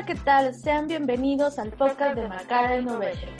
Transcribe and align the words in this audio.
Hola, 0.00 0.06
¿qué 0.06 0.14
tal? 0.14 0.54
Sean 0.54 0.86
bienvenidos 0.86 1.58
al 1.58 1.72
podcast 1.72 2.14
de 2.14 2.26
Macara 2.26 2.78
Innovation. 2.78 3.30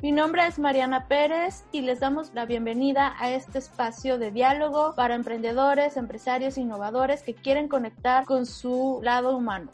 Mi 0.00 0.12
nombre 0.12 0.46
es 0.46 0.60
Mariana 0.60 1.08
Pérez 1.08 1.64
y 1.72 1.80
les 1.80 1.98
damos 1.98 2.32
la 2.34 2.46
bienvenida 2.46 3.16
a 3.18 3.32
este 3.32 3.58
espacio 3.58 4.16
de 4.16 4.30
diálogo 4.30 4.94
para 4.94 5.16
emprendedores, 5.16 5.96
empresarios, 5.96 6.56
innovadores 6.56 7.24
que 7.24 7.34
quieren 7.34 7.66
conectar 7.66 8.26
con 8.26 8.46
su 8.46 9.00
lado 9.02 9.36
humano. 9.36 9.72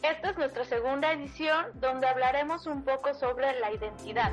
Esta 0.00 0.30
es 0.30 0.38
nuestra 0.38 0.64
segunda 0.64 1.10
edición 1.10 1.66
donde 1.74 2.06
hablaremos 2.06 2.68
un 2.68 2.84
poco 2.84 3.12
sobre 3.12 3.58
la 3.58 3.72
identidad. 3.72 4.30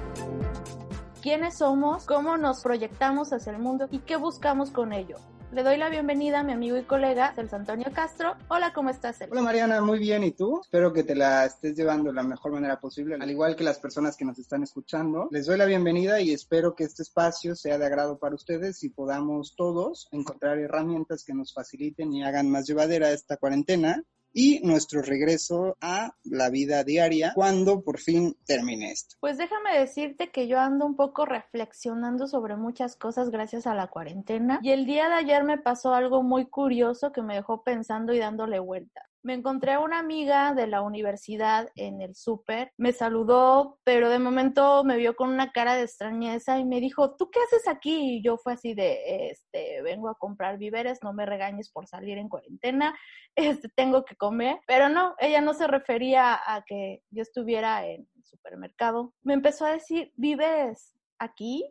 ¿Quiénes 1.24 1.58
somos? 1.58 2.06
¿Cómo 2.06 2.38
nos 2.38 2.62
proyectamos 2.62 3.34
hacia 3.34 3.52
el 3.52 3.58
mundo? 3.58 3.88
¿Y 3.90 3.98
qué 3.98 4.16
buscamos 4.16 4.70
con 4.70 4.94
ello? 4.94 5.18
Le 5.54 5.64
doy 5.64 5.78
la 5.78 5.90
bienvenida 5.90 6.42
a 6.42 6.44
mi 6.44 6.52
amigo 6.52 6.78
y 6.78 6.84
colega, 6.84 7.34
Celso 7.34 7.56
Antonio 7.56 7.88
Castro. 7.94 8.36
Hola, 8.50 8.74
¿cómo 8.74 8.90
estás, 8.90 9.18
Celso? 9.18 9.32
Hola, 9.32 9.44
Mariana, 9.44 9.82
muy 9.82 9.98
bien. 9.98 10.26
¿Y 10.26 10.32
tú? 10.32 10.60
Espero 10.62 10.92
que 10.92 11.06
te 11.06 11.16
la 11.16 11.46
estés 11.46 11.74
llevando 11.74 12.10
de 12.10 12.16
la 12.16 12.24
mejor 12.24 12.52
manera 12.52 12.82
posible, 12.82 13.16
al 13.16 13.32
igual 13.32 13.56
que 13.56 13.64
las 13.64 13.80
personas 13.80 14.18
que 14.18 14.26
nos 14.26 14.38
están 14.40 14.64
escuchando. 14.64 15.30
Les 15.32 15.46
doy 15.46 15.58
la 15.58 15.64
bienvenida 15.64 16.20
y 16.20 16.34
espero 16.34 16.76
que 16.76 16.84
este 16.84 17.04
espacio 17.04 17.56
sea 17.56 17.78
de 17.78 17.86
agrado 17.86 18.20
para 18.20 18.36
ustedes 18.36 18.84
y 18.84 18.90
podamos 18.90 19.56
todos 19.56 20.10
encontrar 20.12 20.60
herramientas 20.60 21.24
que 21.24 21.34
nos 21.34 21.54
faciliten 21.54 22.12
y 22.12 22.26
hagan 22.26 22.50
más 22.50 22.68
llevadera 22.68 23.12
esta 23.12 23.38
cuarentena 23.38 24.04
y 24.38 24.60
nuestro 24.60 25.02
regreso 25.02 25.76
a 25.82 26.14
la 26.24 26.52
vida 26.52 26.84
diaria 26.84 27.32
cuando 27.34 27.82
por 27.82 27.98
fin 27.98 28.38
termine 28.46 28.92
esto. 28.92 29.16
Pues 29.20 29.40
déjame 29.40 29.80
decirte 29.80 30.30
que 30.30 30.48
yo 30.48 30.60
ando 30.60 30.86
un 30.86 30.96
poco 30.96 31.26
reflexionando 31.26 32.28
sobre 32.28 32.56
muchas 32.56 32.96
cosas 32.96 33.32
gracias 33.32 33.66
a 33.66 33.74
la 33.74 33.88
cuarentena 33.88 34.60
y 34.62 34.70
el 34.70 34.86
día 34.86 35.10
de 35.10 35.16
ayer 35.16 35.44
me 35.44 35.58
pasó 35.58 35.96
algo 35.96 36.22
muy 36.22 36.46
curioso 36.46 37.12
que 37.12 37.24
me 37.24 37.34
dejó 37.34 37.64
pensando 37.64 38.14
y 38.14 38.20
dándole 38.20 38.60
vuelta. 38.60 39.07
Me 39.24 39.34
encontré 39.34 39.74
a 39.74 39.80
una 39.80 40.00
amiga 40.00 40.54
de 40.54 40.68
la 40.68 40.82
universidad 40.82 41.70
en 41.76 42.02
el 42.02 42.16
súper, 42.16 42.72
me 42.78 42.94
saludó, 42.94 43.80
pero 43.84 44.10
de 44.10 44.20
momento 44.20 44.84
me 44.84 44.98
vio 44.98 45.16
con 45.16 45.30
una 45.30 45.52
cara 45.52 45.76
de 45.76 45.84
extrañeza 45.84 46.60
y 46.60 46.66
me 46.66 46.80
dijo, 46.80 47.16
¿tú 47.16 47.30
qué 47.30 47.40
haces 47.40 47.68
aquí? 47.68 48.18
Y 48.18 48.24
yo 48.24 48.38
fue 48.38 48.54
así 48.54 48.74
de, 48.74 49.30
este, 49.30 49.82
vengo 49.82 50.10
a 50.10 50.16
comprar 50.16 50.58
víveres, 50.58 51.00
no 51.04 51.14
me 51.14 51.26
regañes 51.26 51.70
por 51.72 51.88
salir 51.88 52.18
en 52.18 52.30
cuarentena, 52.30 52.98
este, 53.36 53.70
tengo 53.70 54.06
que 54.06 54.16
comer. 54.16 54.60
Pero 54.68 54.90
no, 54.90 55.16
ella 55.20 55.42
no 55.42 55.54
se 55.54 55.68
refería 55.68 56.36
a 56.36 56.64
que 56.66 57.02
yo 57.10 57.22
estuviera 57.22 57.86
en 57.86 58.08
el 58.16 58.26
supermercado. 58.26 59.14
Me 59.24 59.34
empezó 59.34 59.66
a 59.66 59.74
decir, 59.74 60.12
¿vives 60.16 60.94
aquí? 61.20 61.66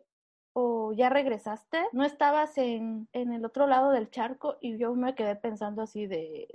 o 0.59 0.91
ya 0.91 1.09
regresaste, 1.09 1.85
no 1.91 2.03
estabas 2.03 2.57
en, 2.57 3.07
en, 3.13 3.31
el 3.31 3.45
otro 3.45 3.67
lado 3.67 3.91
del 3.91 4.09
charco 4.09 4.57
y 4.59 4.79
yo 4.79 4.95
me 4.95 5.13
quedé 5.13 5.35
pensando 5.35 5.83
así 5.83 6.07
de, 6.07 6.47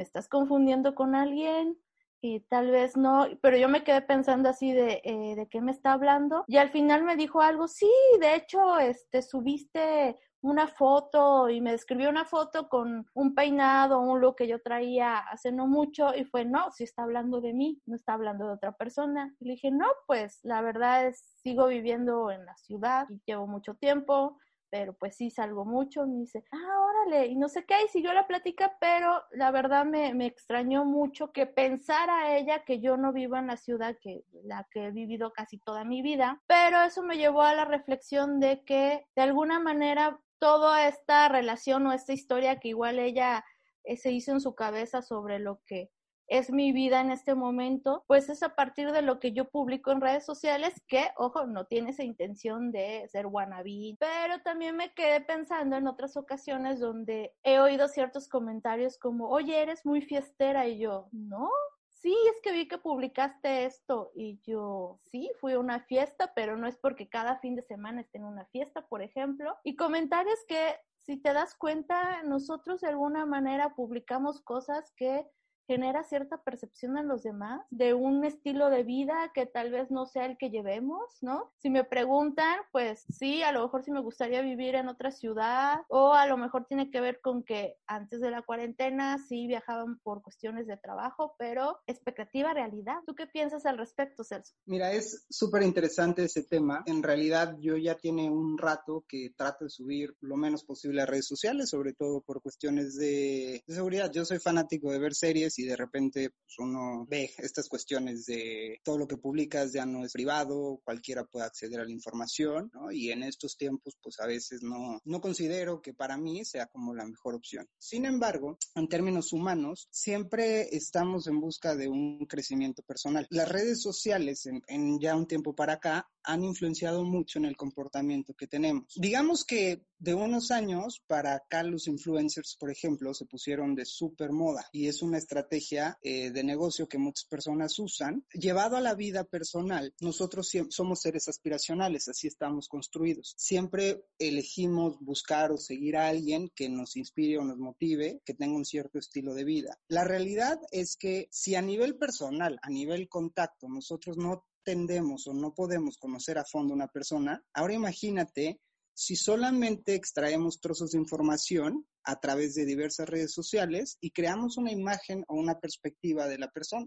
me 0.00 0.04
estás 0.04 0.30
confundiendo 0.30 0.94
con 0.94 1.14
alguien 1.14 1.76
y 2.22 2.40
tal 2.40 2.70
vez 2.70 2.96
no, 2.96 3.26
pero 3.42 3.58
yo 3.58 3.68
me 3.68 3.84
quedé 3.84 4.00
pensando 4.00 4.48
así 4.48 4.72
de, 4.72 5.02
eh, 5.04 5.34
¿de 5.36 5.46
qué 5.46 5.60
me 5.60 5.72
está 5.72 5.92
hablando? 5.92 6.42
Y 6.48 6.56
al 6.56 6.70
final 6.70 7.02
me 7.02 7.16
dijo 7.16 7.42
algo, 7.42 7.68
sí, 7.68 7.90
de 8.18 8.34
hecho, 8.34 8.78
este, 8.78 9.20
subiste 9.20 10.18
una 10.40 10.68
foto 10.68 11.50
y 11.50 11.60
me 11.60 11.72
describió 11.72 12.08
una 12.08 12.24
foto 12.24 12.70
con 12.70 13.04
un 13.12 13.34
peinado, 13.34 14.00
un 14.00 14.22
look 14.22 14.36
que 14.36 14.48
yo 14.48 14.62
traía 14.62 15.18
hace 15.18 15.52
no 15.52 15.66
mucho 15.66 16.14
y 16.16 16.24
fue, 16.24 16.46
no, 16.46 16.70
si 16.72 16.84
está 16.84 17.02
hablando 17.02 17.42
de 17.42 17.52
mí, 17.52 17.78
no 17.84 17.94
está 17.94 18.14
hablando 18.14 18.46
de 18.46 18.54
otra 18.54 18.72
persona. 18.72 19.34
Y 19.38 19.44
le 19.44 19.52
dije, 19.52 19.70
no, 19.70 19.86
pues 20.06 20.40
la 20.44 20.62
verdad 20.62 21.08
es, 21.08 21.20
sigo 21.42 21.66
viviendo 21.66 22.30
en 22.30 22.46
la 22.46 22.56
ciudad 22.56 23.06
y 23.10 23.20
llevo 23.26 23.46
mucho 23.46 23.74
tiempo, 23.74 24.38
pero 24.70 24.94
pues 24.94 25.16
sí 25.16 25.30
salgo 25.30 25.64
mucho, 25.64 26.06
me 26.06 26.20
dice, 26.20 26.44
ah, 26.52 26.80
órale, 26.80 27.26
y 27.26 27.36
no 27.36 27.48
sé 27.48 27.64
qué, 27.64 27.74
y 27.84 27.88
siguió 27.88 28.12
la 28.12 28.26
plática, 28.26 28.76
pero 28.80 29.22
la 29.32 29.50
verdad 29.50 29.84
me, 29.84 30.14
me 30.14 30.26
extrañó 30.26 30.84
mucho 30.84 31.32
que 31.32 31.46
pensara 31.46 32.36
ella 32.36 32.64
que 32.64 32.80
yo 32.80 32.96
no 32.96 33.12
vivo 33.12 33.36
en 33.36 33.48
la 33.48 33.56
ciudad 33.56 33.96
que 34.00 34.24
la 34.44 34.66
que 34.70 34.86
he 34.86 34.90
vivido 34.90 35.32
casi 35.32 35.58
toda 35.58 35.84
mi 35.84 36.02
vida, 36.02 36.40
pero 36.46 36.80
eso 36.82 37.02
me 37.02 37.16
llevó 37.16 37.42
a 37.42 37.54
la 37.54 37.64
reflexión 37.64 38.40
de 38.40 38.64
que 38.64 39.06
de 39.16 39.22
alguna 39.22 39.58
manera 39.58 40.20
toda 40.38 40.88
esta 40.88 41.28
relación 41.28 41.86
o 41.86 41.92
esta 41.92 42.12
historia 42.12 42.60
que 42.60 42.68
igual 42.68 42.98
ella 42.98 43.44
eh, 43.84 43.96
se 43.96 44.10
hizo 44.10 44.32
en 44.32 44.40
su 44.40 44.54
cabeza 44.54 45.02
sobre 45.02 45.38
lo 45.38 45.60
que 45.66 45.90
es 46.30 46.50
mi 46.52 46.72
vida 46.72 47.00
en 47.00 47.10
este 47.10 47.34
momento, 47.34 48.04
pues 48.06 48.28
es 48.28 48.42
a 48.44 48.54
partir 48.54 48.92
de 48.92 49.02
lo 49.02 49.18
que 49.18 49.32
yo 49.32 49.50
publico 49.50 49.90
en 49.90 50.00
redes 50.00 50.24
sociales, 50.24 50.80
que, 50.86 51.08
ojo, 51.16 51.44
no 51.46 51.66
tiene 51.66 51.90
esa 51.90 52.04
intención 52.04 52.70
de 52.70 53.06
ser 53.08 53.26
wannabe, 53.26 53.96
pero 53.98 54.40
también 54.42 54.76
me 54.76 54.94
quedé 54.94 55.20
pensando 55.20 55.76
en 55.76 55.88
otras 55.88 56.16
ocasiones 56.16 56.78
donde 56.78 57.34
he 57.42 57.58
oído 57.58 57.88
ciertos 57.88 58.28
comentarios 58.28 58.96
como, 58.96 59.28
oye, 59.28 59.60
eres 59.60 59.84
muy 59.84 60.02
fiestera, 60.02 60.68
y 60.68 60.78
yo, 60.78 61.08
no, 61.10 61.50
sí, 61.88 62.16
es 62.32 62.40
que 62.42 62.52
vi 62.52 62.68
que 62.68 62.78
publicaste 62.78 63.64
esto 63.64 64.12
y 64.14 64.40
yo, 64.42 65.00
sí, 65.06 65.30
fui 65.40 65.54
a 65.54 65.58
una 65.58 65.80
fiesta, 65.80 66.32
pero 66.34 66.56
no 66.56 66.68
es 66.68 66.76
porque 66.76 67.08
cada 67.08 67.40
fin 67.40 67.56
de 67.56 67.62
semana 67.62 68.02
esté 68.02 68.18
en 68.18 68.24
una 68.24 68.46
fiesta, 68.46 68.86
por 68.86 69.02
ejemplo. 69.02 69.56
Y 69.64 69.74
comentarios 69.74 70.38
que, 70.46 70.76
si 70.96 71.16
te 71.16 71.32
das 71.32 71.56
cuenta, 71.56 72.22
nosotros 72.22 72.82
de 72.82 72.88
alguna 72.88 73.26
manera 73.26 73.74
publicamos 73.74 74.40
cosas 74.42 74.92
que 74.96 75.26
genera 75.70 76.02
cierta 76.02 76.42
percepción 76.42 76.98
en 76.98 77.06
los 77.06 77.22
demás 77.22 77.64
de 77.70 77.94
un 77.94 78.24
estilo 78.24 78.70
de 78.70 78.82
vida 78.82 79.30
que 79.32 79.46
tal 79.46 79.70
vez 79.70 79.88
no 79.92 80.04
sea 80.04 80.26
el 80.26 80.36
que 80.36 80.50
llevemos, 80.50 81.00
¿no? 81.20 81.52
Si 81.58 81.70
me 81.70 81.84
preguntan, 81.84 82.58
pues 82.72 83.04
sí, 83.08 83.44
a 83.44 83.52
lo 83.52 83.62
mejor 83.62 83.84
sí 83.84 83.92
me 83.92 84.00
gustaría 84.00 84.42
vivir 84.42 84.74
en 84.74 84.88
otra 84.88 85.12
ciudad 85.12 85.82
o 85.86 86.12
a 86.12 86.26
lo 86.26 86.36
mejor 86.36 86.66
tiene 86.66 86.90
que 86.90 87.00
ver 87.00 87.20
con 87.20 87.44
que 87.44 87.76
antes 87.86 88.20
de 88.20 88.32
la 88.32 88.42
cuarentena 88.42 89.18
sí 89.28 89.46
viajaban 89.46 90.00
por 90.00 90.22
cuestiones 90.22 90.66
de 90.66 90.76
trabajo, 90.76 91.36
pero 91.38 91.78
expectativa 91.86 92.52
realidad. 92.52 92.96
¿Tú 93.06 93.14
qué 93.14 93.28
piensas 93.28 93.64
al 93.64 93.78
respecto, 93.78 94.24
Celso? 94.24 94.52
Mira, 94.66 94.90
es 94.90 95.24
súper 95.30 95.62
interesante 95.62 96.24
ese 96.24 96.42
tema. 96.42 96.82
En 96.86 97.04
realidad 97.04 97.56
yo 97.60 97.76
ya 97.76 97.94
tiene 97.94 98.28
un 98.28 98.58
rato 98.58 99.04
que 99.06 99.32
trato 99.36 99.66
de 99.66 99.70
subir 99.70 100.16
lo 100.20 100.36
menos 100.36 100.64
posible 100.64 101.00
a 101.02 101.06
redes 101.06 101.28
sociales, 101.28 101.70
sobre 101.70 101.92
todo 101.92 102.22
por 102.22 102.42
cuestiones 102.42 102.96
de, 102.96 103.62
de 103.64 103.74
seguridad. 103.74 104.10
Yo 104.10 104.24
soy 104.24 104.40
fanático 104.40 104.90
de 104.90 104.98
ver 104.98 105.14
series 105.14 105.59
y 105.60 105.66
de 105.66 105.76
repente 105.76 106.30
pues, 106.30 106.58
uno 106.58 107.06
ve 107.08 107.30
estas 107.38 107.68
cuestiones 107.68 108.26
de 108.26 108.80
todo 108.82 108.98
lo 108.98 109.06
que 109.06 109.16
publicas 109.16 109.72
ya 109.72 109.86
no 109.86 110.04
es 110.04 110.12
privado, 110.12 110.80
cualquiera 110.84 111.24
puede 111.24 111.46
acceder 111.46 111.80
a 111.80 111.84
la 111.84 111.92
información. 111.92 112.70
Y 112.90 113.10
en 113.10 113.22
estos 113.22 113.56
tiempos, 113.56 113.96
pues 114.02 114.18
a 114.20 114.26
veces 114.26 114.62
no, 114.62 115.00
no 115.04 115.20
considero 115.20 115.80
que 115.80 115.94
para 115.94 116.16
mí 116.16 116.44
sea 116.44 116.66
como 116.66 116.94
la 116.94 117.06
mejor 117.06 117.34
opción. 117.34 117.66
Sin 117.78 118.04
embargo, 118.04 118.58
en 118.74 118.88
términos 118.88 119.32
humanos, 119.32 119.88
siempre 119.90 120.68
estamos 120.74 121.26
en 121.26 121.40
busca 121.40 121.76
de 121.76 121.88
un 121.88 122.26
crecimiento 122.26 122.82
personal. 122.82 123.26
Las 123.30 123.48
redes 123.48 123.82
sociales, 123.82 124.46
en, 124.46 124.62
en 124.66 124.98
ya 125.00 125.16
un 125.16 125.26
tiempo 125.26 125.54
para 125.54 125.74
acá, 125.74 126.08
han 126.22 126.44
influenciado 126.44 127.04
mucho 127.04 127.38
en 127.38 127.46
el 127.46 127.56
comportamiento 127.56 128.34
que 128.34 128.46
tenemos. 128.46 128.84
Digamos 128.96 129.44
que 129.44 129.84
de 130.00 130.14
unos 130.14 130.50
años 130.50 131.02
para 131.06 131.34
acá 131.34 131.62
los 131.62 131.86
influencers, 131.86 132.56
por 132.58 132.70
ejemplo, 132.70 133.12
se 133.14 133.26
pusieron 133.26 133.74
de 133.74 133.84
súper 133.84 134.32
moda 134.32 134.66
y 134.72 134.88
es 134.88 135.02
una 135.02 135.18
estrategia 135.18 135.98
eh, 136.02 136.30
de 136.30 136.42
negocio 136.42 136.88
que 136.88 136.98
muchas 136.98 137.26
personas 137.26 137.78
usan. 137.78 138.24
Llevado 138.32 138.76
a 138.76 138.80
la 138.80 138.94
vida 138.94 139.24
personal, 139.24 139.94
nosotros 140.00 140.50
somos 140.70 141.02
seres 141.02 141.28
aspiracionales, 141.28 142.08
así 142.08 142.26
estamos 142.26 142.66
construidos. 142.66 143.34
Siempre 143.36 144.02
elegimos 144.18 144.98
buscar 145.00 145.52
o 145.52 145.58
seguir 145.58 145.98
a 145.98 146.08
alguien 146.08 146.50
que 146.54 146.70
nos 146.70 146.96
inspire 146.96 147.38
o 147.38 147.44
nos 147.44 147.58
motive, 147.58 148.22
que 148.24 148.34
tenga 148.34 148.56
un 148.56 148.64
cierto 148.64 148.98
estilo 148.98 149.34
de 149.34 149.44
vida. 149.44 149.78
La 149.88 150.04
realidad 150.04 150.58
es 150.70 150.96
que 150.96 151.28
si 151.30 151.54
a 151.54 151.62
nivel 151.62 151.96
personal, 151.98 152.58
a 152.62 152.70
nivel 152.70 153.08
contacto, 153.08 153.68
nosotros 153.68 154.16
no 154.16 154.46
tendemos 154.62 155.26
o 155.26 155.34
no 155.34 155.54
podemos 155.54 155.98
conocer 155.98 156.38
a 156.38 156.44
fondo 156.44 156.74
una 156.74 156.88
persona, 156.88 157.42
ahora 157.52 157.74
imagínate 157.74 158.60
si 159.00 159.16
solamente 159.16 159.94
extraemos 159.94 160.60
trozos 160.60 160.90
de 160.90 160.98
información 160.98 161.86
a 162.04 162.20
través 162.20 162.54
de 162.54 162.66
diversas 162.66 163.08
redes 163.08 163.32
sociales 163.32 163.96
y 163.98 164.10
creamos 164.10 164.58
una 164.58 164.72
imagen 164.72 165.24
o 165.26 165.36
una 165.36 165.58
perspectiva 165.58 166.28
de 166.28 166.36
la 166.36 166.50
persona. 166.50 166.86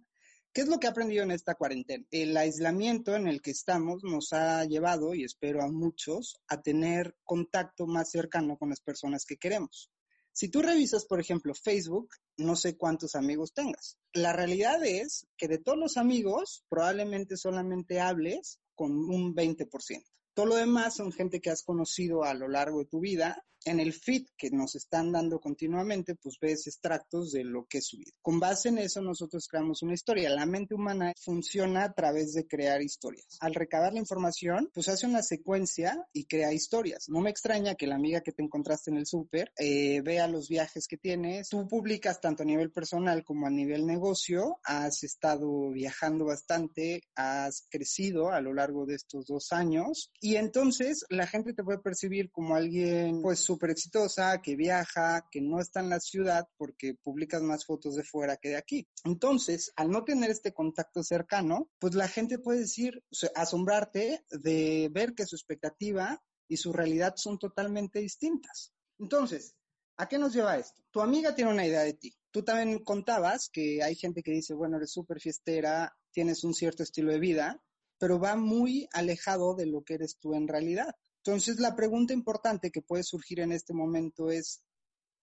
¿Qué 0.54 0.62
es 0.62 0.68
lo 0.68 0.80
que 0.80 0.86
he 0.86 0.92
aprendido 0.92 1.24
en 1.24 1.32
esta 1.32 1.56
cuarentena? 1.56 2.06
El 2.12 2.38
aislamiento 2.38 3.16
en 3.16 3.28
el 3.28 3.42
que 3.42 3.50
estamos 3.50 4.04
nos 4.04 4.32
ha 4.32 4.64
llevado, 4.66 5.16
y 5.16 5.24
espero 5.24 5.64
a 5.64 5.72
muchos, 5.72 6.40
a 6.48 6.62
tener 6.62 7.16
contacto 7.24 7.88
más 7.88 8.12
cercano 8.12 8.60
con 8.60 8.70
las 8.70 8.82
personas 8.82 9.26
que 9.26 9.38
queremos. 9.38 9.90
Si 10.34 10.50
tú 10.50 10.62
revisas, 10.62 11.06
por 11.06 11.20
ejemplo, 11.20 11.56
Facebook, 11.56 12.10
no 12.38 12.56
sé 12.56 12.78
cuántos 12.78 13.16
amigos 13.16 13.56
tengas. 13.56 13.98
La 14.14 14.34
realidad 14.34 14.86
es 14.86 15.26
que 15.36 15.48
de 15.48 15.58
todos 15.58 15.80
los 15.80 15.98
amigos, 15.98 16.64
probablemente 16.70 17.38
solamente 17.38 18.00
hables 18.00 18.60
con 18.76 18.92
un 18.92 19.34
20%. 19.34 20.04
Todo 20.34 20.48
lo 20.48 20.56
demás 20.56 20.96
son 20.96 21.12
gente 21.12 21.40
que 21.40 21.50
has 21.50 21.64
conocido 21.64 22.24
a 22.24 22.34
lo 22.34 22.48
largo 22.48 22.80
de 22.80 22.86
tu 22.86 23.00
vida 23.00 23.44
en 23.66 23.80
el 23.80 23.94
feed 23.94 24.26
que 24.38 24.50
nos 24.52 24.76
están 24.76 25.12
dando 25.12 25.40
continuamente, 25.40 26.16
pues 26.16 26.38
ves 26.40 26.68
extractos 26.68 27.32
de 27.32 27.44
lo 27.44 27.66
que 27.66 27.80
es 27.80 27.88
su 27.88 27.98
vida. 27.98 28.12
Con 28.22 28.40
base 28.40 28.70
en 28.70 28.78
eso, 28.78 29.02
nosotros 29.02 29.48
creamos 29.48 29.82
una 29.84 29.94
historia. 29.94 30.30
La 30.30 30.46
mente 30.46 30.76
humana 30.76 31.14
funciona 31.20 31.86
a 31.86 31.94
través 31.94 32.34
de 32.34 32.48
crear 32.48 32.82
historias. 32.82 33.38
Al 33.40 33.54
recabar 33.54 33.94
la 33.94 34.00
información, 34.00 34.70
pues 34.74 34.90
hace 34.90 35.08
una 35.08 35.22
secuencia 35.22 36.06
y 36.14 36.26
crea 36.26 36.54
historias. 36.54 37.06
No 37.08 37.22
me 37.22 37.30
extraña 37.30 37.76
que 37.76 37.88
la 37.88 37.96
amiga 37.96 38.22
que 38.22 38.32
te 38.32 38.44
encontraste 38.44 38.92
en 38.92 38.98
el 38.98 39.06
súper 39.06 39.52
eh, 39.58 40.02
vea 40.02 40.28
los 40.28 40.50
viajes 40.50 40.88
que 40.88 40.98
tienes. 40.98 41.50
Tú 41.50 41.68
publicas 41.68 42.20
tanto 42.20 42.44
a 42.44 42.46
nivel 42.46 42.72
personal 42.72 43.24
como 43.24 43.48
a 43.48 43.52
nivel 43.52 43.86
negocio. 43.86 44.58
Has 44.64 45.04
estado 45.04 45.70
viajando 45.72 46.26
bastante, 46.26 47.04
has 47.16 47.68
crecido 47.70 48.30
a 48.30 48.42
lo 48.42 48.54
largo 48.54 48.86
de 48.86 48.96
estos 48.96 49.26
dos 49.28 49.52
años 49.52 50.12
y 50.24 50.38
entonces 50.38 51.06
la 51.10 51.28
gente 51.28 51.54
te 51.54 51.66
puede 51.66 51.80
percibir 51.80 52.32
como 52.32 52.56
alguien, 52.56 53.22
pues, 53.22 53.42
súper 53.42 53.72
exitosa, 53.72 54.42
que 54.42 54.56
viaja, 54.56 55.28
que 55.30 55.42
no 55.42 55.60
está 55.60 55.82
en 55.82 55.90
la 55.90 56.00
ciudad 56.00 56.48
porque 56.56 56.96
publicas 57.04 57.42
más 57.42 57.66
fotos 57.66 57.98
de 57.98 58.06
fuera 58.06 58.38
que 58.38 58.48
de 58.48 58.56
aquí. 58.56 58.88
Entonces, 59.04 59.74
al 59.76 59.92
no 59.92 60.06
tener 60.06 60.32
este 60.32 60.54
contacto 60.54 61.04
cercano, 61.04 61.70
pues 61.78 61.94
la 61.96 62.08
gente 62.08 62.40
puede 62.40 62.60
decir, 62.60 63.04
asombrarte 63.36 64.24
de 64.30 64.90
ver 64.94 65.14
que 65.14 65.26
su 65.26 65.36
expectativa 65.36 66.24
y 66.48 66.56
su 66.56 66.72
realidad 66.72 67.16
son 67.18 67.38
totalmente 67.38 68.00
distintas. 68.00 68.72
Entonces, 69.00 69.58
¿a 69.98 70.08
qué 70.08 70.18
nos 70.18 70.34
lleva 70.34 70.58
esto? 70.58 70.82
Tu 70.92 71.02
amiga 71.02 71.36
tiene 71.36 71.52
una 71.52 71.68
idea 71.68 71.82
de 71.82 71.96
ti. 71.96 72.16
Tú 72.32 72.44
también 72.44 72.82
contabas 72.86 73.50
que 73.52 73.84
hay 73.84 73.96
gente 73.96 74.24
que 74.24 74.32
dice, 74.32 74.54
bueno, 74.54 74.78
eres 74.78 74.94
súper 74.94 75.20
fiestera, 75.20 75.94
tienes 76.14 76.46
un 76.46 76.54
cierto 76.54 76.82
estilo 76.82 77.12
de 77.12 77.20
vida, 77.20 77.62
pero 78.04 78.20
va 78.20 78.36
muy 78.36 78.90
alejado 78.92 79.56
de 79.56 79.66
lo 79.66 79.82
que 79.86 79.94
eres 79.94 80.18
tú 80.18 80.34
en 80.34 80.46
realidad. 80.46 80.94
Entonces, 81.20 81.62
la 81.62 81.74
pregunta 81.74 82.12
importante 82.12 82.70
que 82.70 82.82
puede 82.82 83.02
surgir 83.02 83.40
en 83.40 83.54
este 83.54 83.74
momento 83.74 84.30
es, 84.30 84.62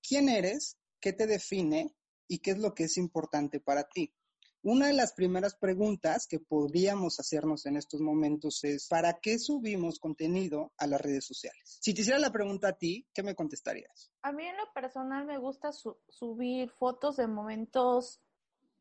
¿quién 0.03 0.31
eres? 0.31 0.79
¿Qué 0.99 1.13
te 1.13 1.27
define? 1.27 1.95
¿Y 2.27 2.39
qué 2.39 2.53
es 2.53 2.59
lo 2.59 2.73
que 2.73 2.85
es 2.85 2.97
importante 2.97 3.61
para 3.61 3.85
ti? 3.85 4.15
Una 4.63 4.87
de 4.87 4.95
las 4.95 5.13
primeras 5.13 5.57
preguntas 5.57 6.27
que 6.27 6.41
podríamos 6.41 7.21
hacernos 7.21 7.67
en 7.67 7.77
estos 7.77 8.01
momentos 8.01 8.65
es, 8.65 8.89
¿para 8.89 9.21
qué 9.21 9.39
subimos 9.39 9.99
contenido 9.99 10.73
a 10.79 10.87
las 10.87 11.03
redes 11.03 11.27
sociales? 11.27 11.77
Si 11.83 11.93
te 11.93 12.01
hiciera 12.01 12.19
la 12.19 12.33
pregunta 12.33 12.69
a 12.69 12.79
ti, 12.79 13.07
¿qué 13.13 13.23
me 13.23 13.35
contestarías? 13.35 14.11
A 14.23 14.33
mí 14.33 14.47
en 14.47 14.57
lo 14.57 14.73
personal 14.73 15.27
me 15.27 15.37
gusta 15.37 15.69
subir 16.09 16.71
fotos 16.71 17.19
de 17.19 17.27
momentos 17.27 18.23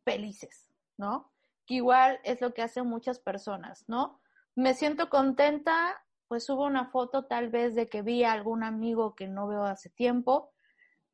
felices, 0.05 0.69
¿no? 0.95 1.33
Que 1.69 1.75
igual 1.75 2.19
es 2.23 2.41
lo 2.41 2.51
que 2.51 2.63
hacen 2.63 2.87
muchas 2.87 3.19
personas, 3.19 3.85
¿no? 3.87 4.19
Me 4.55 4.73
siento 4.73 5.09
contenta 5.09 5.95
pues 6.27 6.45
subo 6.45 6.65
una 6.65 6.85
foto 6.91 7.25
tal 7.25 7.49
vez 7.49 7.73
de 7.73 7.89
que 7.89 8.03
vi 8.03 8.23
a 8.23 8.31
algún 8.33 8.63
amigo 8.63 9.15
que 9.15 9.27
no 9.27 9.47
veo 9.47 9.63
hace 9.63 9.89
tiempo. 9.89 10.51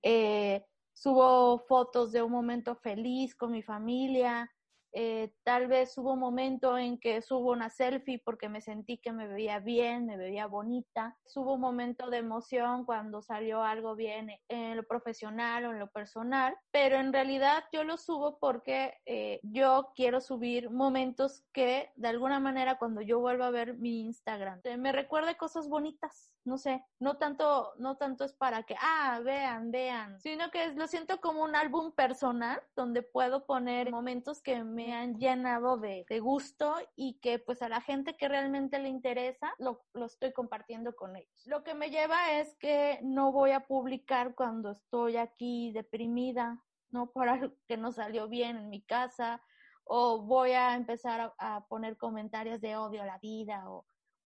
Eh, 0.04 0.66
subo 0.92 1.60
fotos 1.60 2.12
de 2.12 2.22
un 2.22 2.32
momento 2.32 2.76
feliz 2.76 3.34
con 3.34 3.52
mi 3.52 3.64
familia. 3.64 4.52
Eh, 4.98 5.34
tal 5.44 5.68
vez 5.68 5.98
hubo 5.98 6.14
un 6.14 6.20
momento 6.20 6.78
en 6.78 6.98
que 6.98 7.22
subo 7.22 7.52
una 7.52 7.70
selfie 7.70 8.22
porque 8.24 8.48
me 8.48 8.62
sentí 8.62 8.98
que 8.98 9.12
me 9.12 9.28
veía 9.28 9.60
bien, 9.60 10.06
me 10.06 10.16
veía 10.16 10.48
bonita. 10.48 11.18
Subo 11.26 11.56
un 11.56 11.62
momento 11.62 12.10
de 12.10 12.20
emoción 12.20 12.86
cuando 12.86 13.22
salió 13.22 13.62
algo 13.62 13.96
bien 13.96 14.32
en 14.48 14.78
lo 14.78 14.84
profesional 14.84 15.66
o 15.66 15.72
en 15.72 15.80
lo 15.80 15.92
personal, 15.92 16.58
pero 16.72 16.96
en 16.96 17.12
realidad 17.12 17.66
yo 17.74 17.84
lo 17.84 17.98
subo 17.98 18.40
porque 18.40 18.94
eh, 19.06 19.42
yo 19.44 19.92
quiero 19.96 20.22
subir 20.22 20.70
momentos 20.70 21.44
que 21.52 21.92
de 21.98 22.08
alguna 22.08 22.40
manera 22.40 22.78
cuando 22.78 23.02
yo 23.02 23.20
vuelva 23.20 23.48
a 23.48 23.52
ver 23.52 23.78
mi 23.78 24.00
Instagram 24.00 24.62
me 24.78 24.94
recuerde 24.94 25.36
cosas 25.36 25.68
bonitas 25.68 26.32
no 26.46 26.60
sé, 26.60 26.86
no 27.00 27.18
tanto, 27.18 27.74
no 27.78 27.98
tanto 27.98 28.24
es 28.24 28.34
para 28.34 28.64
que, 28.64 28.76
ah, 28.80 29.20
vean, 29.24 29.72
vean, 29.72 30.20
sino 30.22 30.52
que 30.52 30.74
lo 30.74 30.88
siento 30.88 31.20
como 31.20 31.44
un 31.44 31.56
álbum 31.56 31.92
personal 31.92 32.62
donde 32.76 33.02
puedo 33.02 33.46
poner 33.46 33.92
momentos 33.92 34.42
que 34.44 34.64
me 34.64 34.85
han 34.92 35.18
llenado 35.18 35.78
de, 35.78 36.06
gusto 36.20 36.76
y 36.96 37.20
que 37.20 37.40
pues 37.40 37.62
a 37.62 37.70
la 37.70 37.82
gente 37.82 38.16
que 38.16 38.28
realmente 38.28 38.80
le 38.80 38.90
interesa 38.90 39.54
lo, 39.60 39.86
lo 39.94 40.06
estoy 40.06 40.34
compartiendo 40.34 40.96
con 40.96 41.16
ellos. 41.16 41.42
Lo 41.46 41.64
que 41.64 41.74
me 41.74 41.90
lleva 41.90 42.40
es 42.40 42.56
que 42.58 43.00
no 43.04 43.32
voy 43.32 43.52
a 43.52 43.68
publicar 43.68 44.36
cuando 44.36 44.72
estoy 44.72 45.18
aquí 45.18 45.72
deprimida, 45.72 46.64
no 46.90 47.12
por 47.12 47.30
algo 47.30 47.54
que 47.68 47.78
no 47.78 47.92
salió 47.92 48.28
bien 48.28 48.58
en 48.58 48.70
mi 48.70 48.82
casa, 48.82 49.42
o 49.84 50.22
voy 50.22 50.52
a 50.52 50.76
empezar 50.76 51.22
a, 51.38 51.56
a 51.56 51.68
poner 51.68 51.98
comentarios 51.98 52.62
de 52.62 52.76
odio 52.76 53.04
a 53.04 53.06
la 53.06 53.20
vida 53.20 53.70
o 53.70 53.86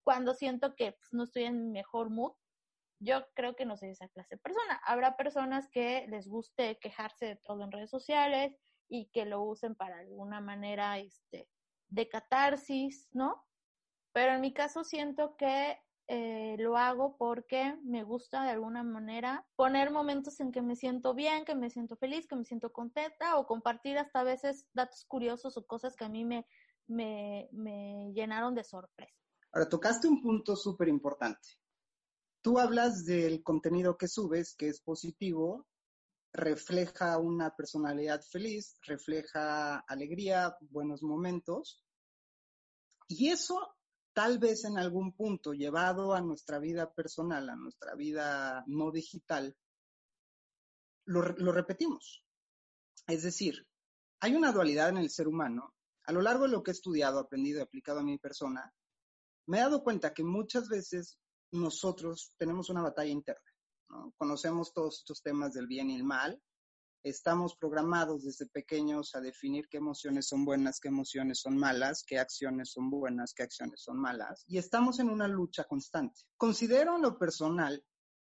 cuando 0.03 0.35
siento 0.35 0.75
que 0.75 0.93
pues, 0.93 1.13
no 1.13 1.25
estoy 1.25 1.45
en 1.45 1.73
mejor 1.73 2.11
mood, 2.11 2.33
yo 2.99 3.27
creo 3.35 3.57
que 3.57 3.65
no 3.65 3.77
soy 3.77 3.91
esa 3.91 4.09
clase 4.09 4.37
de 4.37 4.41
persona. 4.41 4.81
Habrá 4.85 5.17
personas 5.17 5.69
que 5.71 6.07
les 6.09 6.29
guste 6.29 6.79
quejarse 6.79 7.27
de 7.27 7.37
todo 7.37 7.65
en 7.65 7.73
redes 7.73 7.91
sociales 7.91 8.57
y 8.93 9.07
que 9.07 9.25
lo 9.25 9.43
usen 9.43 9.75
para 9.75 10.01
alguna 10.01 10.43
manera 10.43 10.99
este, 10.99 11.49
de 11.89 12.09
catarsis, 12.11 13.09
¿no? 13.13 13.43
Pero 14.13 14.35
en 14.35 14.43
mi 14.43 14.53
caso 14.53 14.85
siento 14.85 15.35
que 15.39 15.79
eh, 16.09 16.57
lo 16.59 16.77
hago 16.77 17.17
porque 17.17 17.75
me 17.85 18.05
gusta 18.05 18.45
de 18.45 18.51
alguna 18.51 18.83
manera 18.83 19.47
poner 19.57 19.91
momentos 19.91 20.39
en 20.41 20.53
que 20.53 20.61
me 20.61 20.77
siento 20.77 21.15
bien, 21.15 21.47
que 21.47 21.55
me 21.55 21.71
siento 21.71 21.97
feliz, 21.97 22.27
que 22.27 22.37
me 22.37 22.45
siento 22.45 22.71
contenta 22.71 23.39
o 23.39 23.47
compartir 23.47 23.97
hasta 23.97 24.21
a 24.21 24.25
veces 24.25 24.69
datos 24.75 25.07
curiosos 25.07 25.57
o 25.57 25.67
cosas 25.67 25.97
que 25.97 26.05
a 26.05 26.11
mí 26.11 26.27
me, 26.27 26.47
me, 26.87 27.49
me 27.51 28.13
llenaron 28.13 28.55
de 28.55 28.63
sorpresa. 28.63 29.17
Ahora, 29.53 29.71
tocaste 29.71 30.07
un 30.07 30.21
punto 30.21 30.55
súper 30.55 30.89
importante. 30.89 31.49
Tú 32.43 32.59
hablas 32.59 33.07
del 33.07 33.43
contenido 33.43 33.97
que 33.97 34.09
subes, 34.09 34.55
que 34.55 34.69
es 34.69 34.83
positivo, 34.83 35.67
refleja 36.33 37.19
una 37.19 37.55
personalidad 37.55 38.23
feliz, 38.23 38.79
refleja 38.83 39.79
alegría, 39.81 40.57
buenos 40.61 41.03
momentos. 41.03 41.85
Y 43.09 43.29
eso 43.29 43.77
tal 44.13 44.39
vez 44.39 44.65
en 44.65 44.79
algún 44.79 45.13
punto 45.15 45.53
llevado 45.53 46.15
a 46.15 46.21
nuestra 46.21 46.59
vida 46.59 46.93
personal, 46.93 47.49
a 47.49 47.57
nuestra 47.57 47.95
vida 47.95 48.65
no 48.67 48.91
digital, 48.91 49.57
lo, 51.05 51.23
repetimos. 51.23 52.25
Es 53.07 53.23
decir, 53.23 53.67
hay 54.21 54.35
una 54.35 54.53
dualidad 54.53 54.91
en 54.91 54.99
el 54.99 55.11
ser 55.11 55.29
humano. 55.29 55.75
A 56.05 56.13
lo 56.13 56.23
largo 56.23 56.45
de 56.45 56.51
lo 56.51 56.63
que 56.63 56.71
he 56.71 56.75
estudiado, 56.75 57.19
aprendido 57.19 57.61
y 57.61 57.63
aplicado 57.63 58.01
a 58.01 58.05
mi 58.05 58.19
persona, 58.19 58.73
me 59.47 59.59
he 59.59 59.61
dado 59.61 59.83
cuenta 59.83 60.15
que 60.15 60.25
muchas 60.25 60.69
veces 60.69 61.19
nosotros 61.51 62.33
tenemos 62.39 62.71
una 62.71 62.83
batalla 62.83 63.11
interna. 63.11 63.52
Conocemos 64.17 64.73
todos 64.73 64.99
estos 64.99 65.23
temas 65.23 65.53
del 65.53 65.67
bien 65.67 65.91
y 65.91 65.97
el 65.97 66.05
mal. 66.05 66.41
Estamos 67.05 67.57
programados 67.57 68.25
desde 68.25 68.47
pequeños 68.47 69.15
a 69.15 69.21
definir 69.21 69.69
qué 69.69 69.79
emociones 69.79 70.29
son 70.29 70.45
buenas, 70.45 70.79
qué 70.79 70.89
emociones 70.89 71.41
son 71.41 71.57
malas, 71.57 72.05
qué 72.07 72.19
acciones 72.19 72.71
son 72.71 72.91
buenas, 72.91 73.35
qué 73.35 73.43
acciones 73.43 73.83
son 73.83 73.99
malas. 73.99 74.45
Y 74.47 74.59
estamos 74.59 75.01
en 75.01 75.11
una 75.11 75.27
lucha 75.27 75.65
constante. 75.65 76.23
Considero 76.37 76.97
en 76.97 77.03
lo 77.03 77.19
personal 77.19 77.85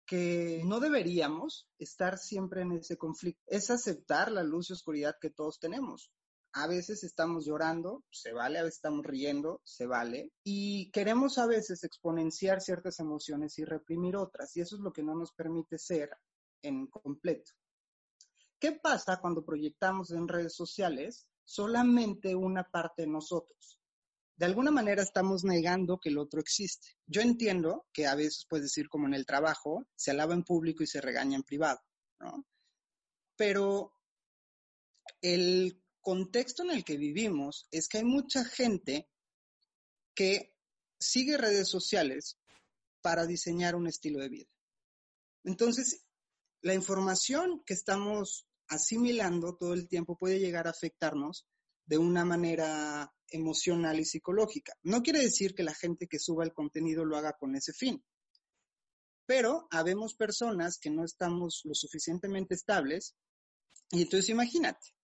que 0.06 0.62
no 0.64 0.80
deberíamos 0.80 1.68
estar 1.78 2.18
siempre 2.18 2.62
en 2.62 2.72
ese 2.72 2.96
conflicto. 2.96 3.42
Es 3.46 3.70
aceptar 3.70 4.30
la 4.30 4.44
luz 4.44 4.70
y 4.70 4.72
oscuridad 4.72 5.16
que 5.20 5.30
todos 5.30 5.58
tenemos 5.58 6.12
a 6.52 6.66
veces 6.66 7.04
estamos 7.04 7.46
llorando, 7.46 8.04
se 8.10 8.32
vale, 8.32 8.58
a 8.58 8.62
veces 8.62 8.78
estamos 8.78 9.04
riendo, 9.06 9.60
se 9.64 9.86
vale, 9.86 10.32
y 10.42 10.90
queremos 10.90 11.38
a 11.38 11.46
veces 11.46 11.84
exponenciar 11.84 12.60
ciertas 12.60 12.98
emociones 12.98 13.58
y 13.58 13.64
reprimir 13.64 14.16
otras, 14.16 14.56
y 14.56 14.60
eso 14.60 14.76
es 14.76 14.82
lo 14.82 14.92
que 14.92 15.02
no 15.02 15.14
nos 15.14 15.32
permite 15.32 15.78
ser 15.78 16.10
en 16.62 16.86
completo. 16.88 17.52
¿Qué 18.58 18.72
pasa 18.72 19.20
cuando 19.20 19.44
proyectamos 19.44 20.10
en 20.10 20.28
redes 20.28 20.54
sociales 20.54 21.26
solamente 21.44 22.34
una 22.34 22.64
parte 22.64 23.02
de 23.02 23.08
nosotros? 23.08 23.80
De 24.36 24.46
alguna 24.46 24.70
manera 24.70 25.02
estamos 25.02 25.44
negando 25.44 25.98
que 25.98 26.08
el 26.08 26.18
otro 26.18 26.40
existe. 26.40 26.96
Yo 27.06 27.20
entiendo 27.20 27.86
que 27.92 28.06
a 28.06 28.14
veces 28.14 28.46
puedes 28.48 28.64
decir 28.64 28.88
como 28.88 29.06
en 29.06 29.14
el 29.14 29.26
trabajo, 29.26 29.86
se 29.94 30.10
alaba 30.10 30.34
en 30.34 30.44
público 30.44 30.82
y 30.82 30.86
se 30.86 31.00
regaña 31.00 31.36
en 31.36 31.42
privado, 31.42 31.80
¿no? 32.18 32.46
Pero 33.36 33.94
el 35.22 35.79
contexto 36.00 36.62
en 36.62 36.70
el 36.70 36.84
que 36.84 36.96
vivimos 36.96 37.66
es 37.70 37.88
que 37.88 37.98
hay 37.98 38.04
mucha 38.04 38.44
gente 38.44 39.08
que 40.14 40.54
sigue 40.98 41.36
redes 41.36 41.68
sociales 41.68 42.38
para 43.00 43.26
diseñar 43.26 43.74
un 43.74 43.86
estilo 43.86 44.20
de 44.20 44.28
vida. 44.28 44.50
Entonces, 45.44 46.04
la 46.62 46.74
información 46.74 47.62
que 47.64 47.74
estamos 47.74 48.46
asimilando 48.68 49.56
todo 49.56 49.72
el 49.72 49.88
tiempo 49.88 50.16
puede 50.16 50.38
llegar 50.38 50.66
a 50.66 50.70
afectarnos 50.70 51.46
de 51.86 51.98
una 51.98 52.24
manera 52.24 53.12
emocional 53.28 53.98
y 53.98 54.04
psicológica. 54.04 54.74
No 54.82 55.02
quiere 55.02 55.20
decir 55.20 55.54
que 55.54 55.62
la 55.62 55.74
gente 55.74 56.06
que 56.06 56.18
suba 56.18 56.44
el 56.44 56.52
contenido 56.52 57.04
lo 57.04 57.16
haga 57.16 57.36
con 57.38 57.54
ese 57.56 57.72
fin, 57.72 58.02
Pero 59.26 59.68
habemos 59.70 60.14
personas 60.14 60.78
que 60.78 60.90
no 60.90 61.04
estamos 61.04 61.62
lo 61.64 61.74
suficientemente 61.74 62.54
estables 62.54 63.14
y 63.90 64.02
entonces 64.02 64.28
imagínate, 64.28 64.94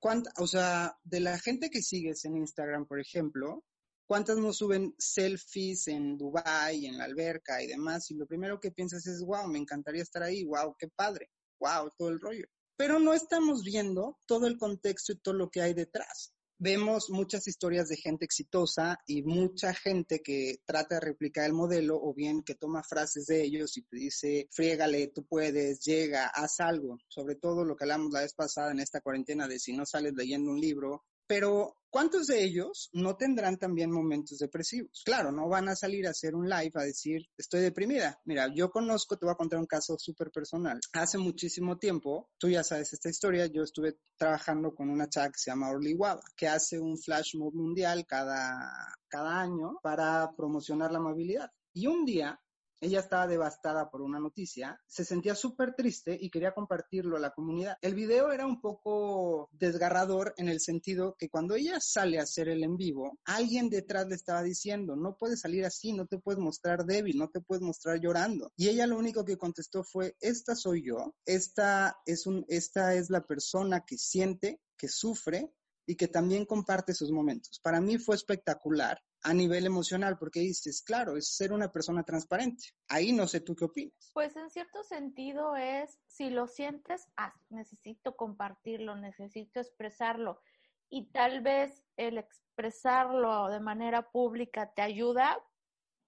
cuánta, 0.00 0.32
o 0.38 0.46
sea, 0.46 0.98
de 1.04 1.20
la 1.20 1.38
gente 1.38 1.70
que 1.70 1.82
sigues 1.82 2.24
en 2.24 2.36
Instagram, 2.36 2.86
por 2.86 2.98
ejemplo, 2.98 3.64
¿cuántas 4.06 4.38
no 4.38 4.52
suben 4.52 4.94
selfies 4.98 5.86
en 5.88 6.16
Dubai, 6.16 6.86
en 6.86 6.98
la 6.98 7.04
alberca 7.04 7.62
y 7.62 7.68
demás? 7.68 8.10
Y 8.10 8.14
lo 8.14 8.26
primero 8.26 8.58
que 8.58 8.72
piensas 8.72 9.06
es, 9.06 9.22
wow, 9.22 9.46
me 9.46 9.58
encantaría 9.58 10.02
estar 10.02 10.22
ahí, 10.22 10.44
wow, 10.44 10.74
qué 10.78 10.88
padre, 10.88 11.30
wow, 11.60 11.90
todo 11.96 12.08
el 12.08 12.18
rollo. 12.18 12.46
Pero 12.76 12.98
no 12.98 13.12
estamos 13.12 13.62
viendo 13.62 14.18
todo 14.26 14.46
el 14.46 14.56
contexto 14.56 15.12
y 15.12 15.18
todo 15.20 15.34
lo 15.34 15.50
que 15.50 15.60
hay 15.60 15.74
detrás 15.74 16.32
vemos 16.60 17.08
muchas 17.08 17.48
historias 17.48 17.88
de 17.88 17.96
gente 17.96 18.26
exitosa 18.26 18.98
y 19.06 19.22
mucha 19.22 19.72
gente 19.72 20.20
que 20.20 20.58
trata 20.66 20.96
de 20.96 21.00
replicar 21.00 21.46
el 21.46 21.54
modelo 21.54 21.98
o 22.00 22.14
bien 22.14 22.42
que 22.42 22.54
toma 22.54 22.82
frases 22.82 23.26
de 23.26 23.42
ellos 23.42 23.76
y 23.78 23.82
te 23.82 23.96
dice, 23.96 24.48
friégale, 24.52 25.08
tú 25.08 25.24
puedes, 25.24 25.80
llega, 25.80 26.26
haz 26.26 26.60
algo. 26.60 26.98
Sobre 27.08 27.34
todo 27.34 27.64
lo 27.64 27.74
que 27.74 27.84
hablamos 27.84 28.12
la 28.12 28.20
vez 28.20 28.34
pasada 28.34 28.72
en 28.72 28.80
esta 28.80 29.00
cuarentena 29.00 29.48
de 29.48 29.58
si 29.58 29.72
no 29.72 29.86
sales 29.86 30.12
leyendo 30.14 30.50
un 30.50 30.60
libro, 30.60 31.04
pero, 31.26 31.76
¿cuántos 31.90 32.26
de 32.26 32.42
ellos 32.42 32.88
no 32.92 33.16
tendrán 33.16 33.58
también 33.58 33.90
momentos 33.90 34.38
depresivos? 34.38 35.02
Claro, 35.04 35.32
no 35.32 35.48
van 35.48 35.68
a 35.68 35.76
salir 35.76 36.06
a 36.06 36.10
hacer 36.10 36.34
un 36.34 36.48
live 36.48 36.72
a 36.74 36.84
decir, 36.84 37.26
estoy 37.36 37.60
deprimida. 37.60 38.18
Mira, 38.24 38.48
yo 38.54 38.70
conozco, 38.70 39.16
te 39.16 39.26
voy 39.26 39.32
a 39.32 39.36
contar 39.36 39.58
un 39.58 39.66
caso 39.66 39.96
súper 39.98 40.30
personal. 40.30 40.80
Hace 40.92 41.18
muchísimo 41.18 41.78
tiempo, 41.78 42.30
tú 42.38 42.48
ya 42.48 42.62
sabes 42.64 42.92
esta 42.92 43.10
historia, 43.10 43.46
yo 43.46 43.62
estuve 43.62 43.98
trabajando 44.16 44.74
con 44.74 44.90
una 44.90 45.08
chava 45.08 45.30
que 45.30 45.38
se 45.38 45.50
llama 45.50 45.70
Orly 45.70 45.94
Waba, 45.94 46.22
que 46.36 46.48
hace 46.48 46.78
un 46.78 46.96
flash 46.98 47.36
mob 47.36 47.54
mundial 47.54 48.06
cada, 48.06 48.94
cada 49.08 49.40
año 49.40 49.78
para 49.82 50.30
promocionar 50.36 50.92
la 50.92 51.00
movilidad. 51.00 51.50
Y 51.72 51.86
un 51.86 52.04
día 52.04 52.40
ella 52.80 53.00
estaba 53.00 53.26
devastada 53.26 53.90
por 53.90 54.02
una 54.02 54.18
noticia, 54.18 54.80
se 54.86 55.04
sentía 55.04 55.34
súper 55.34 55.74
triste 55.74 56.16
y 56.18 56.30
quería 56.30 56.52
compartirlo 56.52 57.16
a 57.16 57.20
la 57.20 57.32
comunidad. 57.32 57.76
El 57.82 57.94
video 57.94 58.32
era 58.32 58.46
un 58.46 58.60
poco 58.60 59.48
desgarrador 59.52 60.34
en 60.36 60.48
el 60.48 60.60
sentido 60.60 61.14
que 61.18 61.28
cuando 61.28 61.54
ella 61.54 61.78
sale 61.80 62.18
a 62.18 62.22
hacer 62.22 62.48
el 62.48 62.64
en 62.64 62.76
vivo, 62.76 63.18
alguien 63.24 63.68
detrás 63.68 64.06
le 64.08 64.14
estaba 64.14 64.42
diciendo, 64.42 64.96
no 64.96 65.16
puedes 65.16 65.40
salir 65.40 65.64
así, 65.64 65.92
no 65.92 66.06
te 66.06 66.18
puedes 66.18 66.40
mostrar 66.40 66.84
débil, 66.84 67.18
no 67.18 67.28
te 67.28 67.40
puedes 67.40 67.62
mostrar 67.62 68.00
llorando. 68.00 68.50
Y 68.56 68.68
ella 68.68 68.86
lo 68.86 68.98
único 68.98 69.24
que 69.24 69.36
contestó 69.36 69.84
fue, 69.84 70.16
esta 70.20 70.54
soy 70.54 70.84
yo, 70.86 71.14
esta 71.26 71.98
es, 72.06 72.26
un, 72.26 72.44
esta 72.48 72.94
es 72.94 73.10
la 73.10 73.26
persona 73.26 73.84
que 73.86 73.98
siente, 73.98 74.60
que 74.76 74.88
sufre 74.88 75.52
y 75.86 75.96
que 75.96 76.08
también 76.08 76.46
comparte 76.46 76.94
sus 76.94 77.10
momentos. 77.10 77.60
Para 77.62 77.80
mí 77.80 77.98
fue 77.98 78.16
espectacular 78.16 79.00
a 79.22 79.34
nivel 79.34 79.66
emocional, 79.66 80.16
porque 80.18 80.40
dices, 80.40 80.82
claro, 80.82 81.16
es 81.16 81.36
ser 81.36 81.52
una 81.52 81.70
persona 81.70 82.02
transparente. 82.02 82.70
Ahí 82.88 83.12
no 83.12 83.26
sé 83.26 83.40
tú 83.40 83.54
qué 83.54 83.66
opinas. 83.66 84.10
Pues 84.14 84.34
en 84.36 84.48
cierto 84.50 84.82
sentido 84.82 85.56
es, 85.56 85.98
si 86.06 86.30
lo 86.30 86.46
sientes, 86.46 87.06
necesito 87.50 88.16
compartirlo, 88.16 88.96
necesito 88.96 89.60
expresarlo. 89.60 90.40
Y 90.88 91.06
tal 91.12 91.42
vez 91.42 91.84
el 91.96 92.18
expresarlo 92.18 93.48
de 93.48 93.60
manera 93.60 94.10
pública 94.10 94.72
te 94.72 94.82
ayuda, 94.82 95.38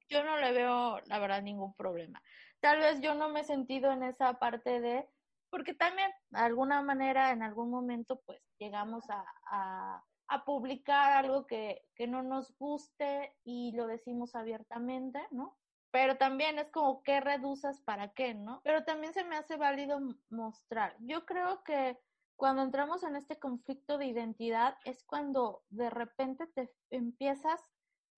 yo 0.08 0.24
no 0.24 0.38
le 0.38 0.52
veo, 0.52 1.00
la 1.06 1.18
verdad, 1.18 1.42
ningún 1.42 1.74
problema. 1.74 2.22
Tal 2.60 2.78
vez 2.78 3.00
yo 3.00 3.14
no 3.14 3.28
me 3.28 3.40
he 3.40 3.44
sentido 3.44 3.92
en 3.92 4.02
esa 4.02 4.38
parte 4.38 4.80
de, 4.80 5.06
porque 5.50 5.74
también, 5.74 6.10
de 6.30 6.40
alguna 6.40 6.82
manera, 6.82 7.30
en 7.30 7.42
algún 7.42 7.70
momento, 7.70 8.20
pues 8.24 8.40
llegamos 8.58 9.04
a 9.10 10.02
publicar 10.44 11.12
algo 11.12 11.46
que, 11.46 11.86
que 11.94 12.06
no 12.06 12.22
nos 12.22 12.56
guste 12.58 13.36
y 13.44 13.72
lo 13.72 13.86
decimos 13.86 14.34
abiertamente, 14.34 15.20
¿no? 15.30 15.58
Pero 15.90 16.16
también 16.16 16.58
es 16.58 16.70
como 16.70 17.02
qué 17.02 17.20
reduzas 17.20 17.80
para 17.80 18.12
qué, 18.14 18.34
¿no? 18.34 18.62
Pero 18.64 18.84
también 18.84 19.12
se 19.12 19.24
me 19.24 19.36
hace 19.36 19.56
válido 19.56 20.00
mostrar. 20.30 20.96
Yo 21.00 21.26
creo 21.26 21.62
que 21.64 21.98
cuando 22.36 22.62
entramos 22.62 23.02
en 23.04 23.14
este 23.14 23.38
conflicto 23.38 23.98
de 23.98 24.06
identidad 24.06 24.76
es 24.84 25.04
cuando 25.04 25.62
de 25.68 25.90
repente 25.90 26.46
te 26.48 26.72
empiezas, 26.90 27.60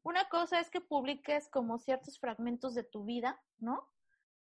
una 0.03 0.29
cosa 0.29 0.61
es 0.61 0.71
que 0.71 0.81
publiques 0.81 1.49
como 1.49 1.79
ciertos 1.79 2.19
fragmentos 2.19 2.75
de 2.75 2.85
tu 2.85 3.05
vida, 3.05 3.43
¿no? 3.59 3.89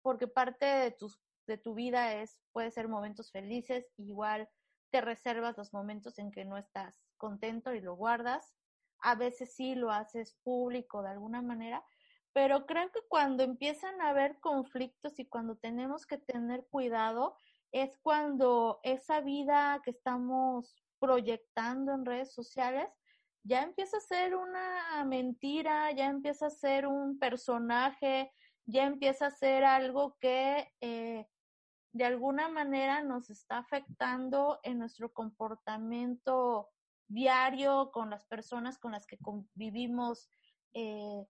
Porque 0.03 0.29
parte 0.29 0.67
de, 0.67 0.91
tus, 0.91 1.19
de 1.47 1.57
tu 1.57 1.75
vida 1.75 2.15
es, 2.15 2.39
puede 2.53 2.71
ser 2.71 2.87
momentos 2.89 3.33
felices, 3.33 3.91
igual 3.97 4.49
te 4.91 5.01
reservas 5.01 5.57
los 5.57 5.73
momentos 5.73 6.19
en 6.19 6.31
que 6.31 6.45
no 6.45 6.59
estás 6.59 7.02
contento 7.23 7.73
y 7.73 7.81
lo 7.81 7.95
guardas. 7.95 8.53
A 8.99 9.15
veces 9.15 9.55
sí 9.55 9.77
lo 9.77 9.93
haces 9.93 10.37
público 10.43 11.03
de 11.03 11.11
alguna 11.11 11.41
manera, 11.41 11.85
pero 12.33 12.67
creo 12.67 12.91
que 12.91 13.01
cuando 13.09 13.45
empiezan 13.45 14.01
a 14.01 14.09
haber 14.09 14.41
conflictos 14.41 15.21
y 15.21 15.29
cuando 15.29 15.55
tenemos 15.57 16.05
que 16.05 16.19
tener 16.19 16.67
cuidado 16.69 17.37
es 17.71 17.97
cuando 18.03 18.81
esa 18.83 19.21
vida 19.21 19.81
que 19.85 19.93
estamos 19.93 20.75
proyectando 20.99 21.93
en 21.93 22.05
redes 22.05 22.35
sociales 22.35 22.89
ya 23.45 23.63
empieza 23.63 23.99
a 23.99 24.09
ser 24.15 24.35
una 24.35 25.05
mentira, 25.05 25.93
ya 25.93 26.07
empieza 26.07 26.47
a 26.47 26.51
ser 26.51 26.87
un 26.87 27.19
personaje, 27.19 28.33
ya 28.67 28.85
empieza 28.85 29.27
a 29.27 29.31
ser 29.31 29.65
algo 29.65 30.17
que 30.21 30.69
eh, 30.81 31.27
de 31.93 32.05
alguna 32.05 32.49
manera 32.49 33.03
nos 33.03 33.31
está 33.31 33.59
afectando 33.59 34.59
en 34.63 34.79
nuestro 34.79 35.13
comportamiento 35.13 36.72
diario 37.13 37.91
con 37.93 38.11
las 38.11 38.25
personas 38.25 38.79
con 38.79 38.93
las 38.93 39.07
que 39.07 39.19
convivimos, 39.19 40.29
eh, 40.75 41.27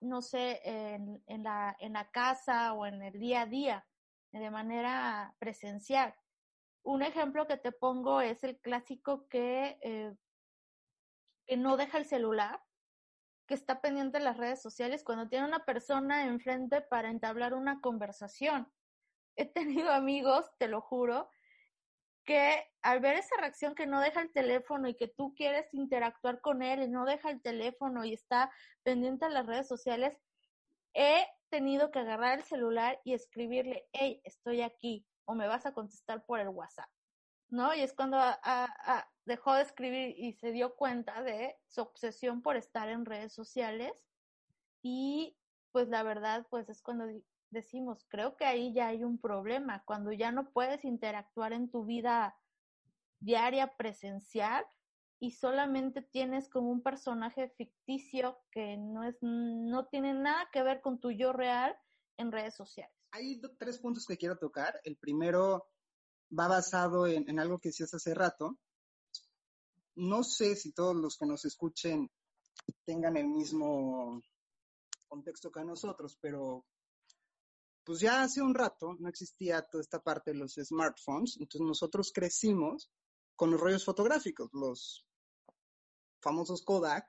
no 0.00 0.22
sé, 0.22 0.60
en, 0.64 1.42
la, 1.42 1.76
en 1.78 1.92
la 1.92 2.10
casa 2.10 2.72
o 2.74 2.86
en 2.86 3.02
el 3.02 3.18
día 3.18 3.42
a 3.42 3.46
día, 3.46 3.86
de 4.32 4.50
manera 4.50 5.34
presencial. 5.38 6.14
Un 6.82 7.02
ejemplo 7.02 7.46
que 7.46 7.56
te 7.56 7.72
pongo 7.72 8.20
es 8.20 8.44
el 8.44 8.58
clásico 8.60 9.28
que, 9.28 9.78
eh, 9.82 10.14
que 11.46 11.56
no 11.56 11.76
deja 11.76 11.98
el 11.98 12.04
celular, 12.04 12.62
que 13.46 13.54
está 13.54 13.80
pendiente 13.80 14.18
de 14.18 14.24
las 14.24 14.36
redes 14.36 14.60
sociales 14.60 15.02
cuando 15.02 15.28
tiene 15.28 15.46
una 15.46 15.64
persona 15.64 16.26
enfrente 16.26 16.82
para 16.82 17.10
entablar 17.10 17.54
una 17.54 17.80
conversación. 17.80 18.70
He 19.36 19.46
tenido 19.46 19.90
amigos, 19.90 20.50
te 20.58 20.68
lo 20.68 20.80
juro, 20.80 21.30
que 22.28 22.62
al 22.82 23.00
ver 23.00 23.16
esa 23.16 23.38
reacción 23.38 23.74
que 23.74 23.86
no 23.86 24.02
deja 24.02 24.20
el 24.20 24.30
teléfono 24.30 24.86
y 24.86 24.94
que 24.94 25.08
tú 25.08 25.34
quieres 25.34 25.72
interactuar 25.72 26.42
con 26.42 26.62
él 26.62 26.82
y 26.82 26.86
no 26.86 27.06
deja 27.06 27.30
el 27.30 27.40
teléfono 27.40 28.04
y 28.04 28.12
está 28.12 28.52
pendiente 28.82 29.24
de 29.24 29.30
las 29.30 29.46
redes 29.46 29.66
sociales, 29.66 30.14
he 30.92 31.26
tenido 31.48 31.90
que 31.90 32.00
agarrar 32.00 32.36
el 32.38 32.44
celular 32.44 33.00
y 33.02 33.14
escribirle, 33.14 33.88
hey, 33.92 34.20
estoy 34.24 34.60
aquí, 34.60 35.06
o 35.24 35.34
me 35.34 35.48
vas 35.48 35.64
a 35.64 35.72
contestar 35.72 36.22
por 36.26 36.38
el 36.38 36.50
WhatsApp, 36.50 36.90
¿no? 37.48 37.74
Y 37.74 37.80
es 37.80 37.94
cuando 37.94 38.18
dejó 39.24 39.54
de 39.54 39.62
escribir 39.62 40.14
y 40.18 40.34
se 40.34 40.52
dio 40.52 40.76
cuenta 40.76 41.22
de 41.22 41.56
su 41.66 41.80
obsesión 41.80 42.42
por 42.42 42.58
estar 42.58 42.90
en 42.90 43.06
redes 43.06 43.32
sociales 43.32 43.94
y 44.82 45.34
pues 45.72 45.88
la 45.88 46.02
verdad, 46.02 46.46
pues 46.50 46.68
es 46.68 46.82
cuando 46.82 47.06
decimos, 47.50 48.04
creo 48.08 48.36
que 48.36 48.44
ahí 48.44 48.72
ya 48.72 48.88
hay 48.88 49.04
un 49.04 49.18
problema, 49.18 49.82
cuando 49.84 50.12
ya 50.12 50.32
no 50.32 50.50
puedes 50.50 50.84
interactuar 50.84 51.52
en 51.52 51.70
tu 51.70 51.84
vida 51.84 52.36
diaria 53.20 53.76
presencial 53.76 54.64
y 55.20 55.32
solamente 55.32 56.02
tienes 56.02 56.48
como 56.48 56.70
un 56.70 56.82
personaje 56.82 57.48
ficticio 57.56 58.38
que 58.52 58.76
no 58.76 59.02
es 59.02 59.16
no 59.20 59.86
tiene 59.86 60.14
nada 60.14 60.48
que 60.52 60.62
ver 60.62 60.80
con 60.80 61.00
tu 61.00 61.10
yo 61.10 61.32
real 61.32 61.76
en 62.16 62.30
redes 62.30 62.54
sociales. 62.54 62.94
Hay 63.10 63.40
tres 63.58 63.78
puntos 63.78 64.06
que 64.06 64.16
quiero 64.16 64.38
tocar. 64.38 64.80
El 64.84 64.96
primero 64.96 65.66
va 66.38 66.46
basado 66.46 67.06
en, 67.06 67.28
en 67.28 67.40
algo 67.40 67.58
que 67.58 67.70
decías 67.70 67.92
hace 67.94 68.14
rato. 68.14 68.58
No 69.96 70.22
sé 70.22 70.54
si 70.54 70.72
todos 70.72 70.94
los 70.94 71.16
que 71.16 71.26
nos 71.26 71.44
escuchen 71.44 72.08
tengan 72.84 73.16
el 73.16 73.28
mismo 73.28 74.22
contexto 75.08 75.50
que 75.50 75.64
nosotros, 75.64 76.16
pero 76.20 76.64
pues 77.88 78.00
ya 78.00 78.20
hace 78.20 78.42
un 78.42 78.54
rato 78.54 78.96
no 78.98 79.08
existía 79.08 79.62
toda 79.62 79.80
esta 79.80 80.02
parte 80.02 80.32
de 80.32 80.36
los 80.36 80.56
smartphones, 80.62 81.38
entonces 81.40 81.66
nosotros 81.66 82.12
crecimos 82.12 82.90
con 83.34 83.50
los 83.50 83.58
rollos 83.58 83.82
fotográficos, 83.82 84.50
los 84.52 85.06
famosos 86.20 86.60
Kodak, 86.60 87.06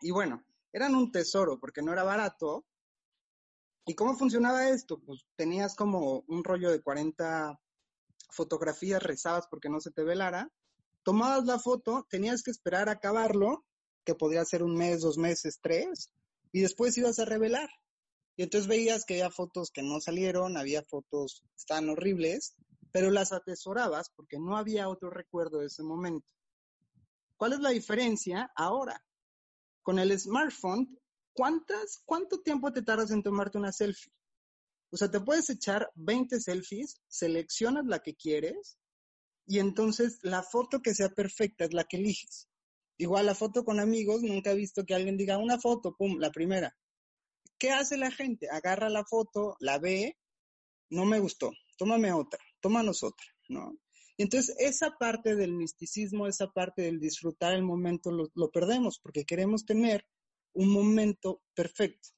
y 0.00 0.12
bueno, 0.12 0.42
eran 0.72 0.94
un 0.94 1.12
tesoro 1.12 1.60
porque 1.60 1.82
no 1.82 1.92
era 1.92 2.04
barato. 2.04 2.64
¿Y 3.84 3.94
cómo 3.94 4.16
funcionaba 4.16 4.70
esto? 4.70 4.98
Pues 4.98 5.26
tenías 5.36 5.76
como 5.76 6.24
un 6.26 6.42
rollo 6.42 6.70
de 6.70 6.80
40 6.80 7.60
fotografías 8.30 9.02
rezadas 9.02 9.46
porque 9.46 9.68
no 9.68 9.82
se 9.82 9.90
te 9.90 10.04
velara, 10.04 10.50
tomabas 11.02 11.44
la 11.44 11.58
foto, 11.58 12.06
tenías 12.08 12.42
que 12.42 12.50
esperar 12.50 12.88
a 12.88 12.92
acabarlo, 12.92 13.66
que 14.06 14.14
podría 14.14 14.42
ser 14.46 14.62
un 14.62 14.74
mes, 14.74 15.02
dos 15.02 15.18
meses, 15.18 15.58
tres, 15.60 16.14
y 16.50 16.62
después 16.62 16.96
ibas 16.96 17.18
a 17.18 17.26
revelar. 17.26 17.68
Y 18.36 18.42
entonces 18.42 18.68
veías 18.68 19.04
que 19.04 19.14
había 19.14 19.30
fotos 19.30 19.70
que 19.70 19.82
no 19.82 20.00
salieron, 20.00 20.56
había 20.56 20.82
fotos 20.82 21.42
estaban 21.56 21.88
horribles, 21.88 22.54
pero 22.92 23.10
las 23.10 23.32
atesorabas 23.32 24.10
porque 24.14 24.38
no 24.38 24.56
había 24.56 24.88
otro 24.88 25.10
recuerdo 25.10 25.58
de 25.58 25.66
ese 25.66 25.82
momento. 25.82 26.26
¿Cuál 27.36 27.54
es 27.54 27.60
la 27.60 27.70
diferencia 27.70 28.50
ahora? 28.54 29.02
Con 29.82 29.98
el 29.98 30.18
smartphone, 30.18 30.98
¿cuántas, 31.32 32.02
¿cuánto 32.04 32.40
tiempo 32.40 32.72
te 32.72 32.82
tardas 32.82 33.10
en 33.10 33.22
tomarte 33.22 33.58
una 33.58 33.72
selfie? 33.72 34.12
O 34.90 34.96
sea, 34.96 35.10
te 35.10 35.20
puedes 35.20 35.50
echar 35.50 35.90
20 35.94 36.40
selfies, 36.40 37.00
seleccionas 37.08 37.86
la 37.86 38.00
que 38.00 38.14
quieres 38.14 38.78
y 39.46 39.58
entonces 39.58 40.18
la 40.22 40.42
foto 40.42 40.80
que 40.80 40.94
sea 40.94 41.08
perfecta 41.08 41.64
es 41.64 41.72
la 41.72 41.84
que 41.84 41.98
eliges. 41.98 42.48
Igual 42.98 43.26
la 43.26 43.34
foto 43.34 43.64
con 43.64 43.78
amigos, 43.78 44.22
nunca 44.22 44.52
he 44.52 44.56
visto 44.56 44.84
que 44.84 44.94
alguien 44.94 45.16
diga 45.16 45.38
una 45.38 45.58
foto, 45.58 45.94
pum, 45.96 46.18
la 46.18 46.30
primera. 46.30 46.74
¿Qué 47.58 47.70
hace 47.70 47.96
la 47.96 48.10
gente? 48.10 48.48
Agarra 48.50 48.88
la 48.88 49.04
foto, 49.04 49.56
la 49.60 49.78
ve, 49.78 50.16
no 50.90 51.04
me 51.04 51.18
gustó, 51.18 51.52
tómame 51.76 52.12
otra, 52.12 52.40
tómanos 52.60 53.02
otra, 53.02 53.26
¿no? 53.48 53.78
Y 54.18 54.22
entonces 54.22 54.56
esa 54.58 54.96
parte 54.98 55.36
del 55.36 55.52
misticismo, 55.52 56.26
esa 56.26 56.48
parte 56.48 56.82
del 56.82 57.00
disfrutar 57.00 57.52
el 57.54 57.62
momento 57.62 58.10
lo, 58.10 58.30
lo 58.34 58.50
perdemos 58.50 58.98
porque 58.98 59.24
queremos 59.24 59.66
tener 59.66 60.06
un 60.54 60.70
momento 60.70 61.42
perfecto. 61.54 62.08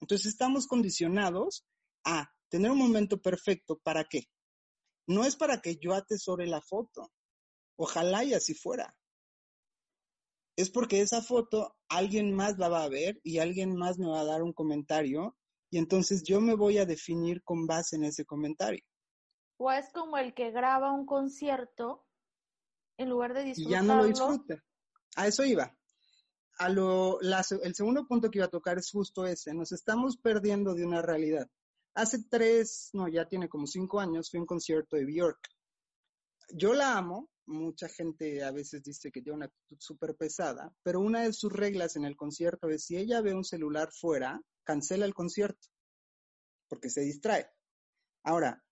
Entonces 0.00 0.26
estamos 0.26 0.66
condicionados 0.66 1.64
a 2.04 2.30
tener 2.48 2.70
un 2.70 2.78
momento 2.78 3.22
perfecto. 3.22 3.78
¿Para 3.78 4.04
qué? 4.04 4.28
No 5.06 5.24
es 5.24 5.36
para 5.36 5.60
que 5.60 5.76
yo 5.76 5.94
atesore 5.94 6.46
la 6.46 6.60
foto. 6.60 7.12
Ojalá 7.76 8.24
y 8.24 8.34
así 8.34 8.54
fuera. 8.54 8.96
Es 10.56 10.70
porque 10.70 11.00
esa 11.00 11.20
foto 11.20 11.74
alguien 11.88 12.32
más 12.34 12.58
la 12.58 12.68
va 12.68 12.84
a 12.84 12.88
ver 12.88 13.20
y 13.22 13.38
alguien 13.38 13.76
más 13.76 13.98
me 13.98 14.08
va 14.08 14.20
a 14.20 14.24
dar 14.24 14.42
un 14.42 14.52
comentario 14.52 15.36
y 15.70 15.78
entonces 15.78 16.22
yo 16.22 16.40
me 16.40 16.54
voy 16.54 16.78
a 16.78 16.86
definir 16.86 17.42
con 17.42 17.66
base 17.66 17.96
en 17.96 18.04
ese 18.04 18.24
comentario. 18.24 18.84
O 19.56 19.70
es 19.72 19.90
como 19.92 20.16
el 20.16 20.32
que 20.32 20.52
graba 20.52 20.92
un 20.92 21.04
concierto 21.06 22.06
en 22.96 23.08
lugar 23.08 23.34
de 23.34 23.44
disfrutarlo. 23.44 23.70
Y 23.70 23.72
ya 23.72 23.82
no 23.82 23.96
lo 23.96 24.06
disfruta. 24.06 24.62
A 25.16 25.26
eso 25.26 25.44
iba. 25.44 25.76
A 26.58 26.68
lo, 26.68 27.18
el 27.20 27.74
segundo 27.74 28.06
punto 28.06 28.30
que 28.30 28.38
iba 28.38 28.46
a 28.46 28.50
tocar 28.50 28.78
es 28.78 28.90
justo 28.90 29.26
ese. 29.26 29.52
Nos 29.52 29.72
estamos 29.72 30.16
perdiendo 30.16 30.74
de 30.74 30.86
una 30.86 31.02
realidad. 31.02 31.48
Hace 31.94 32.24
tres, 32.30 32.90
no, 32.92 33.08
ya 33.08 33.28
tiene 33.28 33.48
como 33.48 33.66
cinco 33.66 34.00
años, 34.00 34.30
fui 34.30 34.38
a 34.38 34.42
un 34.42 34.46
concierto 34.46 34.96
de 34.96 35.04
Bjork. 35.04 35.48
Yo 36.50 36.74
la 36.74 36.96
amo, 36.96 37.30
mucha 37.46 37.88
gente 37.88 38.42
a 38.42 38.50
veces 38.50 38.82
dice 38.82 39.10
que 39.10 39.20
tiene 39.22 39.36
una 39.36 39.46
actitud 39.46 39.76
súper 39.78 40.16
pesada, 40.16 40.72
pero 40.82 41.00
una 41.00 41.22
de 41.22 41.32
sus 41.32 41.52
reglas 41.52 41.96
en 41.96 42.04
el 42.04 42.16
concierto 42.16 42.68
es 42.68 42.84
si 42.84 42.96
ella 42.96 43.20
ve 43.20 43.34
un 43.34 43.44
celular 43.44 43.90
fuera, 43.92 44.40
cancela 44.64 45.04
el 45.04 45.14
concierto, 45.14 45.68
porque 46.68 46.90
se 46.90 47.02
distrae. 47.02 47.46
Ahora, 48.22 48.62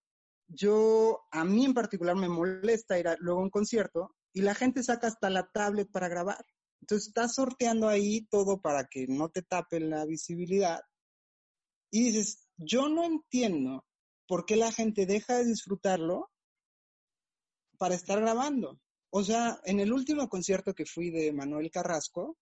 yo, 0.48 1.22
a 1.30 1.44
mí 1.44 1.64
en 1.64 1.74
particular 1.74 2.16
me 2.16 2.28
molesta 2.28 2.98
ir 2.98 3.08
a, 3.08 3.16
luego 3.18 3.40
a 3.40 3.44
un 3.44 3.50
concierto 3.50 4.14
y 4.32 4.42
la 4.42 4.54
gente 4.54 4.82
saca 4.82 5.06
hasta 5.06 5.30
la 5.30 5.48
tablet 5.48 5.90
para 5.90 6.08
grabar. 6.08 6.44
Entonces 6.80 7.08
estás 7.08 7.34
sorteando 7.34 7.88
ahí 7.88 8.26
todo 8.26 8.60
para 8.60 8.86
que 8.88 9.06
no 9.06 9.30
te 9.30 9.42
tape 9.42 9.80
la 9.80 10.04
visibilidad. 10.04 10.80
Y 11.90 12.04
dices, 12.06 12.48
yo 12.56 12.88
no 12.88 13.04
entiendo 13.04 13.84
por 14.26 14.46
qué 14.46 14.56
la 14.56 14.72
gente 14.72 15.06
deja 15.06 15.36
de 15.36 15.44
disfrutarlo 15.44 16.31
para 17.82 17.96
estar 17.96 18.20
grabando. 18.20 18.78
O 19.10 19.24
sea, 19.24 19.60
en 19.64 19.80
el 19.80 19.92
último 19.92 20.28
concierto 20.28 20.72
que 20.72 20.86
fui 20.86 21.10
de 21.10 21.32
Manuel 21.32 21.68
Carrasco, 21.68 22.38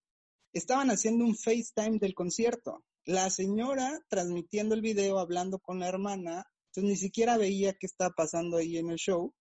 estaban 0.53 0.91
haciendo 0.91 1.25
un 1.25 1.35
FaceTime 1.35 1.99
del 1.99 2.13
concierto. 2.13 2.85
La 3.07 3.31
señora 3.31 3.99
transmitiendo 4.11 4.75
el 4.75 4.83
video, 4.83 5.19
hablando 5.19 5.59
con 5.59 5.79
la 5.79 5.89
hermana, 5.89 6.45
entonces 6.67 6.91
ni 6.91 6.97
siquiera 6.99 7.39
veía 7.39 7.73
qué 7.73 7.87
estaba 7.87 8.11
pasando 8.15 8.59
ahí 8.59 8.77
en 8.77 8.91
el 8.91 8.99
show. 8.99 9.33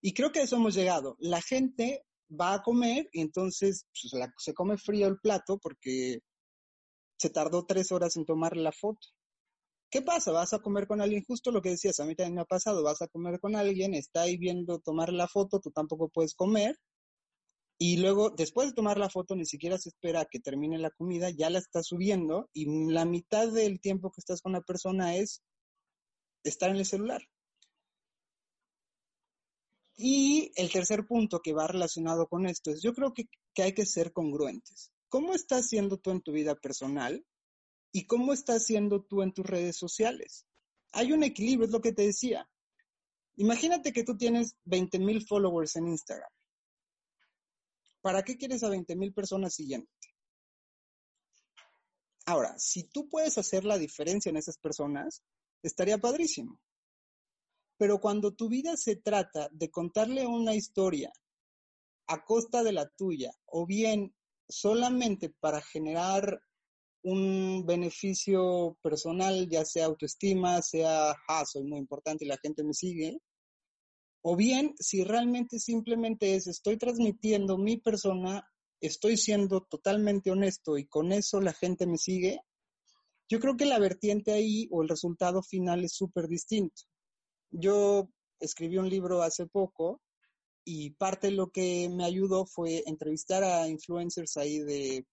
Y 0.00 0.14
creo 0.14 0.30
que 0.30 0.38
a 0.38 0.42
eso 0.44 0.54
hemos 0.54 0.76
llegado. 0.76 1.16
La 1.18 1.42
gente 1.42 2.04
va 2.30 2.54
a 2.54 2.62
comer 2.62 3.08
y 3.10 3.22
entonces 3.22 3.88
pues, 3.90 4.12
se 4.38 4.54
come 4.54 4.78
frío 4.78 5.08
el 5.08 5.18
plato 5.18 5.58
porque 5.58 6.20
se 7.18 7.30
tardó 7.30 7.66
tres 7.66 7.90
horas 7.90 8.16
en 8.16 8.24
tomar 8.24 8.56
la 8.56 8.70
foto. 8.70 9.08
¿Qué 9.94 10.02
pasa? 10.02 10.32
Vas 10.32 10.52
a 10.52 10.58
comer 10.58 10.88
con 10.88 11.00
alguien, 11.00 11.22
justo 11.22 11.52
lo 11.52 11.62
que 11.62 11.68
decías, 11.68 12.00
a 12.00 12.04
mí 12.04 12.16
también 12.16 12.34
me 12.34 12.40
ha 12.40 12.46
pasado, 12.46 12.82
vas 12.82 13.00
a 13.00 13.06
comer 13.06 13.38
con 13.38 13.54
alguien, 13.54 13.94
está 13.94 14.22
ahí 14.22 14.36
viendo 14.36 14.80
tomar 14.80 15.12
la 15.12 15.28
foto, 15.28 15.60
tú 15.60 15.70
tampoco 15.70 16.08
puedes 16.08 16.34
comer, 16.34 16.76
y 17.78 17.98
luego, 17.98 18.30
después 18.30 18.66
de 18.66 18.74
tomar 18.74 18.98
la 18.98 19.08
foto, 19.08 19.36
ni 19.36 19.46
siquiera 19.46 19.78
se 19.78 19.90
espera 19.90 20.22
a 20.22 20.24
que 20.24 20.40
termine 20.40 20.78
la 20.78 20.90
comida, 20.90 21.30
ya 21.30 21.48
la 21.48 21.60
estás 21.60 21.86
subiendo, 21.86 22.50
y 22.52 22.90
la 22.90 23.04
mitad 23.04 23.46
del 23.52 23.80
tiempo 23.80 24.10
que 24.10 24.18
estás 24.20 24.40
con 24.42 24.50
la 24.50 24.62
persona 24.62 25.14
es 25.14 25.44
estar 26.42 26.70
en 26.70 26.76
el 26.78 26.86
celular. 26.86 27.22
Y 29.96 30.50
el 30.56 30.72
tercer 30.72 31.06
punto 31.06 31.38
que 31.38 31.52
va 31.52 31.68
relacionado 31.68 32.26
con 32.26 32.46
esto 32.46 32.72
es, 32.72 32.82
yo 32.82 32.94
creo 32.94 33.14
que, 33.14 33.26
que 33.54 33.62
hay 33.62 33.74
que 33.74 33.86
ser 33.86 34.12
congruentes. 34.12 34.90
¿Cómo 35.08 35.34
estás 35.34 35.68
siendo 35.68 35.98
tú 35.98 36.10
en 36.10 36.20
tu 36.20 36.32
vida 36.32 36.56
personal 36.56 37.24
y 37.94 38.06
cómo 38.06 38.32
estás 38.32 38.64
haciendo 38.64 39.04
tú 39.04 39.22
en 39.22 39.32
tus 39.32 39.46
redes 39.46 39.76
sociales. 39.76 40.48
Hay 40.90 41.12
un 41.12 41.22
equilibrio, 41.22 41.66
es 41.66 41.72
lo 41.72 41.80
que 41.80 41.92
te 41.92 42.02
decía. 42.02 42.50
Imagínate 43.36 43.92
que 43.92 44.02
tú 44.02 44.16
tienes 44.16 44.56
20 44.64 44.98
mil 44.98 45.24
followers 45.24 45.76
en 45.76 45.86
Instagram. 45.86 46.30
¿Para 48.00 48.24
qué 48.24 48.36
quieres 48.36 48.64
a 48.64 48.68
20 48.68 48.96
mil 48.96 49.14
personas 49.14 49.54
siguiéndote? 49.54 50.08
Ahora, 52.26 52.58
si 52.58 52.82
tú 52.82 53.08
puedes 53.08 53.38
hacer 53.38 53.64
la 53.64 53.78
diferencia 53.78 54.28
en 54.28 54.38
esas 54.38 54.58
personas, 54.58 55.22
estaría 55.62 55.96
padrísimo. 55.98 56.58
Pero 57.76 58.00
cuando 58.00 58.34
tu 58.34 58.48
vida 58.48 58.76
se 58.76 58.96
trata 58.96 59.48
de 59.52 59.70
contarle 59.70 60.26
una 60.26 60.56
historia 60.56 61.12
a 62.08 62.24
costa 62.24 62.64
de 62.64 62.72
la 62.72 62.88
tuya, 62.88 63.30
o 63.46 63.66
bien 63.66 64.16
solamente 64.48 65.30
para 65.30 65.62
generar 65.62 66.42
un 67.04 67.64
beneficio 67.66 68.76
personal, 68.82 69.48
ya 69.48 69.64
sea 69.64 69.86
autoestima, 69.86 70.60
sea, 70.62 71.14
ah, 71.28 71.44
soy 71.44 71.64
muy 71.64 71.78
importante 71.78 72.24
y 72.24 72.28
la 72.28 72.38
gente 72.38 72.64
me 72.64 72.72
sigue, 72.72 73.20
o 74.22 74.36
bien 74.36 74.74
si 74.78 75.04
realmente 75.04 75.58
simplemente 75.58 76.34
es, 76.34 76.46
estoy 76.46 76.78
transmitiendo 76.78 77.58
mi 77.58 77.76
persona, 77.76 78.48
estoy 78.80 79.18
siendo 79.18 79.66
totalmente 79.68 80.30
honesto 80.30 80.78
y 80.78 80.86
con 80.86 81.12
eso 81.12 81.42
la 81.42 81.52
gente 81.52 81.86
me 81.86 81.98
sigue, 81.98 82.40
yo 83.28 83.38
creo 83.38 83.56
que 83.56 83.66
la 83.66 83.78
vertiente 83.78 84.32
ahí 84.32 84.66
o 84.70 84.82
el 84.82 84.88
resultado 84.88 85.42
final 85.42 85.84
es 85.84 85.94
súper 85.94 86.26
distinto. 86.26 86.82
Yo 87.50 88.08
escribí 88.40 88.78
un 88.78 88.88
libro 88.88 89.22
hace 89.22 89.46
poco 89.46 90.00
y 90.64 90.90
parte 90.92 91.26
de 91.26 91.34
lo 91.34 91.50
que 91.50 91.90
me 91.90 92.04
ayudó 92.04 92.46
fue 92.46 92.82
entrevistar 92.86 93.44
a 93.44 93.68
influencers 93.68 94.38
ahí 94.38 94.60
de 94.60 95.06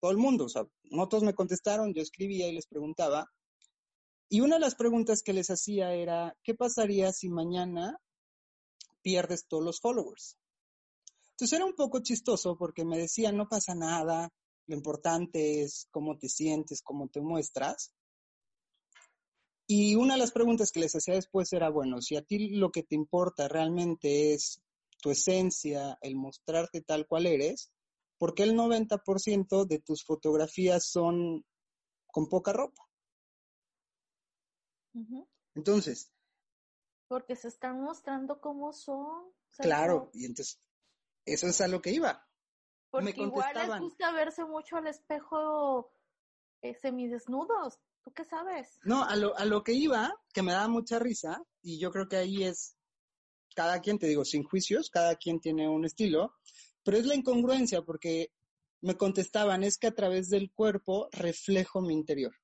todo 0.00 0.10
el 0.10 0.16
mundo. 0.16 0.44
O 0.44 0.48
sea, 0.48 0.66
no 0.84 1.08
todos 1.08 1.24
me 1.24 1.34
contestaron, 1.34 1.94
yo 1.94 2.02
escribía 2.02 2.48
y 2.48 2.52
les 2.52 2.66
preguntaba. 2.66 3.30
Y 4.28 4.40
una 4.40 4.56
de 4.56 4.60
las 4.60 4.74
preguntas 4.74 5.22
que 5.22 5.32
les 5.32 5.50
hacía 5.50 5.94
era, 5.94 6.36
¿qué 6.42 6.54
pasaría 6.54 7.12
si 7.12 7.28
mañana 7.28 7.98
pierdes 9.02 9.46
todos 9.46 9.64
los 9.64 9.80
followers? 9.80 10.36
Entonces 11.30 11.56
era 11.56 11.64
un 11.64 11.74
poco 11.74 12.00
chistoso 12.00 12.56
porque 12.58 12.84
me 12.84 12.98
decían, 12.98 13.36
no 13.36 13.48
pasa 13.48 13.74
nada, 13.74 14.28
lo 14.66 14.74
importante 14.76 15.62
es 15.62 15.86
cómo 15.90 16.18
te 16.18 16.28
sientes, 16.28 16.82
cómo 16.82 17.08
te 17.08 17.20
muestras. 17.20 17.92
Y 19.66 19.94
una 19.94 20.14
de 20.14 20.20
las 20.20 20.32
preguntas 20.32 20.72
que 20.72 20.80
les 20.80 20.94
hacía 20.94 21.14
después 21.14 21.52
era, 21.52 21.70
bueno, 21.70 22.00
si 22.02 22.16
a 22.16 22.22
ti 22.22 22.50
lo 22.50 22.70
que 22.70 22.82
te 22.82 22.94
importa 22.94 23.48
realmente 23.48 24.34
es 24.34 24.60
tu 25.00 25.10
esencia, 25.10 25.96
el 26.02 26.16
mostrarte 26.16 26.80
tal 26.82 27.06
cual 27.06 27.26
eres, 27.26 27.70
porque 28.18 28.42
el 28.42 28.54
90% 28.54 29.66
de 29.66 29.78
tus 29.78 30.04
fotografías 30.04 30.84
son 30.84 31.44
con 32.06 32.28
poca 32.28 32.52
ropa. 32.52 32.82
Entonces. 35.54 36.12
Porque 37.06 37.36
se 37.36 37.48
están 37.48 37.80
mostrando 37.80 38.40
cómo 38.40 38.72
son. 38.72 39.32
claro, 39.58 40.10
y 40.12 40.26
entonces, 40.26 40.60
eso 41.24 41.46
es 41.46 41.60
a 41.60 41.68
lo 41.68 41.80
que 41.80 41.92
iba. 41.92 42.28
Porque 42.90 43.20
igual 43.20 43.54
les 43.54 43.80
gusta 43.80 44.12
verse 44.12 44.44
mucho 44.44 44.76
al 44.76 44.86
espejo 44.86 45.92
eh, 46.62 46.74
semidesnudos. 46.74 47.80
¿Tú 48.02 48.12
qué 48.12 48.24
sabes? 48.24 48.78
No, 48.84 49.04
a 49.04 49.16
lo, 49.16 49.36
a 49.36 49.44
lo 49.44 49.62
que 49.62 49.72
iba, 49.72 50.14
que 50.32 50.42
me 50.42 50.52
da 50.52 50.68
mucha 50.68 50.98
risa, 50.98 51.42
y 51.62 51.78
yo 51.78 51.90
creo 51.90 52.08
que 52.08 52.16
ahí 52.16 52.44
es, 52.44 52.76
cada 53.54 53.80
quien, 53.80 53.98
te 53.98 54.06
digo, 54.06 54.24
sin 54.24 54.44
juicios, 54.44 54.88
cada 54.90 55.16
quien 55.16 55.40
tiene 55.40 55.68
un 55.68 55.84
estilo, 55.84 56.34
pero 56.88 57.00
es 57.00 57.04
la 57.04 57.16
incongruencia 57.16 57.82
porque 57.82 58.32
me 58.80 58.96
contestaban, 58.96 59.62
es 59.62 59.76
que 59.76 59.88
a 59.88 59.94
través 59.94 60.30
del 60.30 60.50
cuerpo 60.50 61.10
reflejo 61.12 61.82
mi 61.82 61.92
interior. 61.92 62.34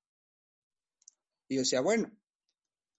Y 1.48 1.54
yo 1.54 1.60
decía, 1.62 1.80
bueno, 1.80 2.14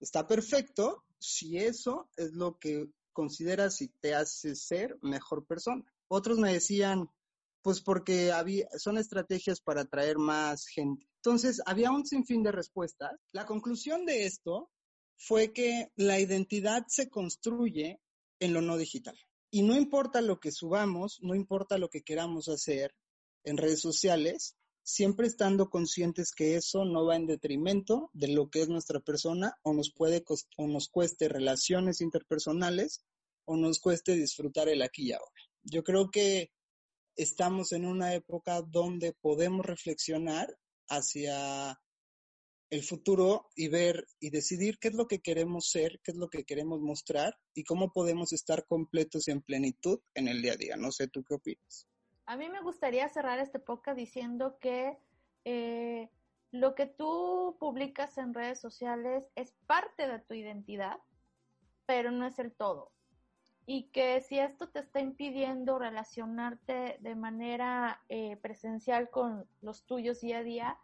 está 0.00 0.26
perfecto 0.26 1.04
si 1.20 1.56
eso 1.56 2.10
es 2.16 2.32
lo 2.32 2.58
que 2.58 2.88
consideras 3.12 3.80
y 3.80 3.86
te 3.86 4.12
hace 4.12 4.56
ser 4.56 4.98
mejor 5.02 5.46
persona. 5.46 5.84
Otros 6.08 6.36
me 6.40 6.52
decían, 6.52 7.08
pues 7.62 7.80
porque 7.80 8.32
son 8.78 8.98
estrategias 8.98 9.60
para 9.60 9.82
atraer 9.82 10.18
más 10.18 10.66
gente. 10.66 11.06
Entonces, 11.22 11.62
había 11.64 11.92
un 11.92 12.04
sinfín 12.04 12.42
de 12.42 12.50
respuestas. 12.50 13.12
La 13.30 13.46
conclusión 13.46 14.04
de 14.04 14.26
esto 14.26 14.68
fue 15.16 15.52
que 15.52 15.92
la 15.94 16.18
identidad 16.18 16.86
se 16.88 17.08
construye 17.08 18.00
en 18.40 18.52
lo 18.52 18.62
no 18.62 18.76
digital. 18.76 19.16
Y 19.56 19.62
no 19.62 19.74
importa 19.74 20.20
lo 20.20 20.38
que 20.38 20.52
subamos, 20.52 21.18
no 21.22 21.34
importa 21.34 21.78
lo 21.78 21.88
que 21.88 22.02
queramos 22.02 22.46
hacer 22.50 22.94
en 23.42 23.56
redes 23.56 23.80
sociales, 23.80 24.54
siempre 24.82 25.26
estando 25.26 25.70
conscientes 25.70 26.32
que 26.36 26.56
eso 26.56 26.84
no 26.84 27.06
va 27.06 27.16
en 27.16 27.26
detrimento 27.26 28.10
de 28.12 28.28
lo 28.28 28.50
que 28.50 28.60
es 28.60 28.68
nuestra 28.68 29.00
persona 29.00 29.56
o 29.62 29.72
nos 29.72 29.90
puede 29.90 30.22
o 30.58 30.66
nos 30.66 30.88
cueste 30.90 31.30
relaciones 31.30 32.02
interpersonales 32.02 33.02
o 33.46 33.56
nos 33.56 33.80
cueste 33.80 34.14
disfrutar 34.14 34.68
el 34.68 34.82
aquí 34.82 35.08
y 35.08 35.12
ahora. 35.12 35.40
Yo 35.62 35.82
creo 35.82 36.10
que 36.10 36.50
estamos 37.16 37.72
en 37.72 37.86
una 37.86 38.12
época 38.12 38.60
donde 38.60 39.14
podemos 39.14 39.64
reflexionar 39.64 40.54
hacia 40.86 41.80
el 42.70 42.82
futuro 42.82 43.46
y 43.54 43.68
ver 43.68 44.06
y 44.20 44.30
decidir 44.30 44.78
qué 44.78 44.88
es 44.88 44.94
lo 44.94 45.06
que 45.06 45.20
queremos 45.20 45.70
ser, 45.70 46.00
qué 46.02 46.10
es 46.10 46.16
lo 46.16 46.28
que 46.28 46.44
queremos 46.44 46.80
mostrar 46.80 47.36
y 47.54 47.64
cómo 47.64 47.92
podemos 47.92 48.32
estar 48.32 48.66
completos 48.66 49.28
y 49.28 49.30
en 49.30 49.42
plenitud 49.42 50.00
en 50.14 50.28
el 50.28 50.42
día 50.42 50.54
a 50.54 50.56
día. 50.56 50.76
No 50.76 50.90
sé, 50.90 51.08
¿tú 51.08 51.22
qué 51.24 51.34
opinas? 51.34 51.86
A 52.26 52.36
mí 52.36 52.48
me 52.48 52.60
gustaría 52.60 53.08
cerrar 53.08 53.38
este 53.38 53.60
podcast 53.60 53.96
diciendo 53.96 54.58
que 54.60 54.98
eh, 55.44 56.10
lo 56.50 56.74
que 56.74 56.86
tú 56.86 57.56
publicas 57.60 58.18
en 58.18 58.34
redes 58.34 58.60
sociales 58.60 59.30
es 59.36 59.54
parte 59.66 60.08
de 60.08 60.18
tu 60.18 60.34
identidad, 60.34 60.98
pero 61.86 62.10
no 62.10 62.26
es 62.26 62.38
el 62.40 62.52
todo. 62.52 62.92
Y 63.64 63.90
que 63.90 64.20
si 64.20 64.38
esto 64.38 64.68
te 64.68 64.80
está 64.80 65.00
impidiendo 65.00 65.78
relacionarte 65.78 66.98
de 67.00 67.14
manera 67.14 68.02
eh, 68.08 68.36
presencial 68.36 69.10
con 69.10 69.48
los 69.60 69.84
tuyos 69.86 70.20
día 70.20 70.38
a 70.38 70.42
día, 70.42 70.78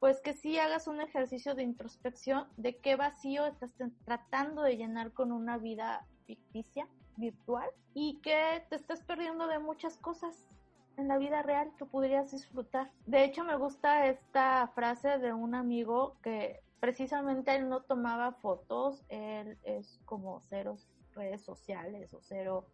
pues 0.00 0.20
que 0.22 0.32
sí 0.32 0.58
hagas 0.58 0.88
un 0.88 1.00
ejercicio 1.00 1.54
de 1.54 1.62
introspección 1.62 2.48
de 2.56 2.78
qué 2.78 2.96
vacío 2.96 3.44
estás 3.44 3.70
tratando 4.04 4.62
de 4.62 4.78
llenar 4.78 5.12
con 5.12 5.30
una 5.30 5.58
vida 5.58 6.06
ficticia, 6.26 6.88
virtual, 7.16 7.68
y 7.92 8.18
que 8.22 8.64
te 8.70 8.76
estás 8.76 9.02
perdiendo 9.02 9.46
de 9.46 9.58
muchas 9.58 9.98
cosas 9.98 10.48
en 10.96 11.06
la 11.06 11.18
vida 11.18 11.42
real 11.42 11.70
que 11.76 11.84
podrías 11.84 12.32
disfrutar. 12.32 12.90
De 13.06 13.24
hecho, 13.24 13.44
me 13.44 13.56
gusta 13.56 14.06
esta 14.06 14.68
frase 14.74 15.18
de 15.18 15.34
un 15.34 15.54
amigo 15.54 16.16
que 16.22 16.62
precisamente 16.80 17.54
él 17.54 17.68
no 17.68 17.82
tomaba 17.82 18.32
fotos, 18.32 19.04
él 19.10 19.58
es 19.64 20.00
como 20.06 20.40
cero 20.48 20.76
redes 21.12 21.42
sociales 21.42 22.14
o 22.14 22.20
cero 22.22 22.66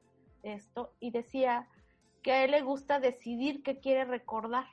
esto, 0.45 0.93
y 1.01 1.11
decía 1.11 1.69
que 2.23 2.33
a 2.33 2.45
él 2.45 2.53
le 2.53 2.63
gusta 2.63 3.01
decidir 3.01 3.65
qué 3.65 3.81
quiere 3.81 4.05
recordar 4.05 4.67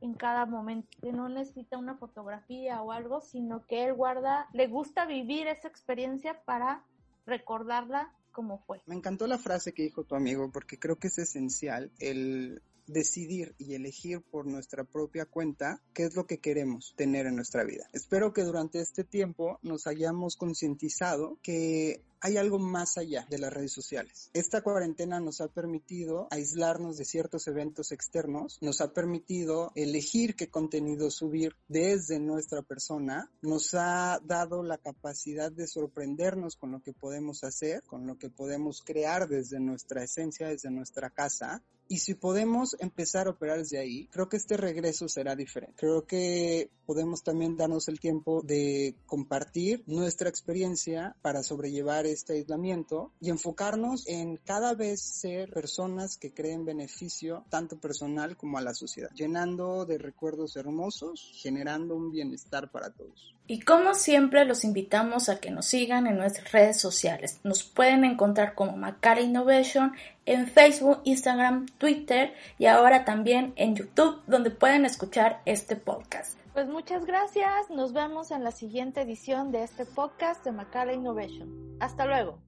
en 0.00 0.14
cada 0.14 0.46
momento, 0.46 0.88
que 1.00 1.12
no 1.12 1.28
necesita 1.28 1.78
una 1.78 1.96
fotografía 1.96 2.82
o 2.82 2.92
algo, 2.92 3.20
sino 3.20 3.66
que 3.66 3.84
él 3.84 3.94
guarda, 3.94 4.48
le 4.52 4.66
gusta 4.66 5.06
vivir 5.06 5.46
esa 5.46 5.68
experiencia 5.68 6.42
para 6.44 6.84
recordarla 7.26 8.12
como 8.32 8.58
fue. 8.58 8.80
Me 8.86 8.94
encantó 8.94 9.26
la 9.26 9.38
frase 9.38 9.72
que 9.72 9.82
dijo 9.82 10.04
tu 10.04 10.14
amigo 10.14 10.50
porque 10.52 10.78
creo 10.78 10.96
que 10.96 11.08
es 11.08 11.18
esencial 11.18 11.90
el 11.98 12.62
decidir 12.88 13.54
y 13.58 13.74
elegir 13.74 14.22
por 14.22 14.46
nuestra 14.46 14.84
propia 14.84 15.26
cuenta 15.26 15.80
qué 15.92 16.04
es 16.04 16.16
lo 16.16 16.26
que 16.26 16.38
queremos 16.38 16.94
tener 16.96 17.26
en 17.26 17.36
nuestra 17.36 17.64
vida. 17.64 17.88
Espero 17.92 18.32
que 18.32 18.42
durante 18.42 18.80
este 18.80 19.04
tiempo 19.04 19.58
nos 19.62 19.86
hayamos 19.86 20.36
concientizado 20.36 21.38
que 21.42 22.02
hay 22.20 22.36
algo 22.36 22.58
más 22.58 22.98
allá 22.98 23.26
de 23.30 23.38
las 23.38 23.52
redes 23.52 23.72
sociales. 23.72 24.30
Esta 24.32 24.62
cuarentena 24.62 25.20
nos 25.20 25.40
ha 25.40 25.48
permitido 25.48 26.28
aislarnos 26.30 26.96
de 26.96 27.04
ciertos 27.04 27.46
eventos 27.46 27.92
externos, 27.92 28.58
nos 28.60 28.80
ha 28.80 28.92
permitido 28.92 29.72
elegir 29.74 30.34
qué 30.34 30.50
contenido 30.50 31.10
subir 31.10 31.56
desde 31.68 32.18
nuestra 32.18 32.62
persona, 32.62 33.30
nos 33.42 33.74
ha 33.74 34.20
dado 34.24 34.62
la 34.62 34.78
capacidad 34.78 35.52
de 35.52 35.66
sorprendernos 35.66 36.56
con 36.56 36.72
lo 36.72 36.80
que 36.80 36.92
podemos 36.92 37.44
hacer, 37.44 37.82
con 37.84 38.06
lo 38.06 38.18
que 38.18 38.30
podemos 38.30 38.82
crear 38.82 39.28
desde 39.28 39.60
nuestra 39.60 40.02
esencia, 40.02 40.48
desde 40.48 40.70
nuestra 40.70 41.10
casa. 41.10 41.62
Y 41.88 41.98
si 41.98 42.14
podemos 42.14 42.76
empezar 42.80 43.26
a 43.26 43.30
operar 43.30 43.58
desde 43.58 43.78
ahí, 43.78 44.06
creo 44.08 44.28
que 44.28 44.36
este 44.36 44.58
regreso 44.58 45.08
será 45.08 45.34
diferente. 45.34 45.74
Creo 45.78 46.06
que 46.06 46.70
podemos 46.84 47.22
también 47.22 47.56
darnos 47.56 47.88
el 47.88 47.98
tiempo 47.98 48.42
de 48.42 48.94
compartir 49.06 49.84
nuestra 49.86 50.28
experiencia 50.28 51.16
para 51.22 51.42
sobrellevar 51.42 52.04
este 52.04 52.34
aislamiento 52.34 53.12
y 53.20 53.30
enfocarnos 53.30 54.06
en 54.06 54.36
cada 54.36 54.74
vez 54.74 55.00
ser 55.00 55.50
personas 55.50 56.18
que 56.18 56.32
creen 56.32 56.66
beneficio 56.66 57.44
tanto 57.48 57.80
personal 57.80 58.36
como 58.36 58.58
a 58.58 58.62
la 58.62 58.74
sociedad, 58.74 59.10
llenando 59.14 59.86
de 59.86 59.96
recuerdos 59.96 60.56
hermosos, 60.56 61.32
generando 61.42 61.96
un 61.96 62.10
bienestar 62.10 62.70
para 62.70 62.90
todos. 62.90 63.34
Y 63.50 63.60
como 63.60 63.94
siempre 63.94 64.44
los 64.44 64.62
invitamos 64.62 65.30
a 65.30 65.40
que 65.40 65.50
nos 65.50 65.64
sigan 65.64 66.06
en 66.06 66.18
nuestras 66.18 66.52
redes 66.52 66.78
sociales. 66.78 67.40
Nos 67.44 67.64
pueden 67.64 68.04
encontrar 68.04 68.54
como 68.54 68.76
Macara 68.76 69.22
Innovation 69.22 69.94
en 70.26 70.46
Facebook, 70.46 71.00
Instagram, 71.04 71.64
Twitter 71.78 72.34
y 72.58 72.66
ahora 72.66 73.06
también 73.06 73.54
en 73.56 73.74
YouTube 73.74 74.20
donde 74.26 74.50
pueden 74.50 74.84
escuchar 74.84 75.40
este 75.46 75.76
podcast. 75.76 76.38
Pues 76.52 76.68
muchas 76.68 77.06
gracias. 77.06 77.70
Nos 77.70 77.94
vemos 77.94 78.32
en 78.32 78.44
la 78.44 78.50
siguiente 78.50 79.00
edición 79.00 79.50
de 79.50 79.62
este 79.62 79.86
podcast 79.86 80.44
de 80.44 80.52
Macala 80.52 80.92
Innovation. 80.92 81.78
Hasta 81.80 82.04
luego. 82.04 82.47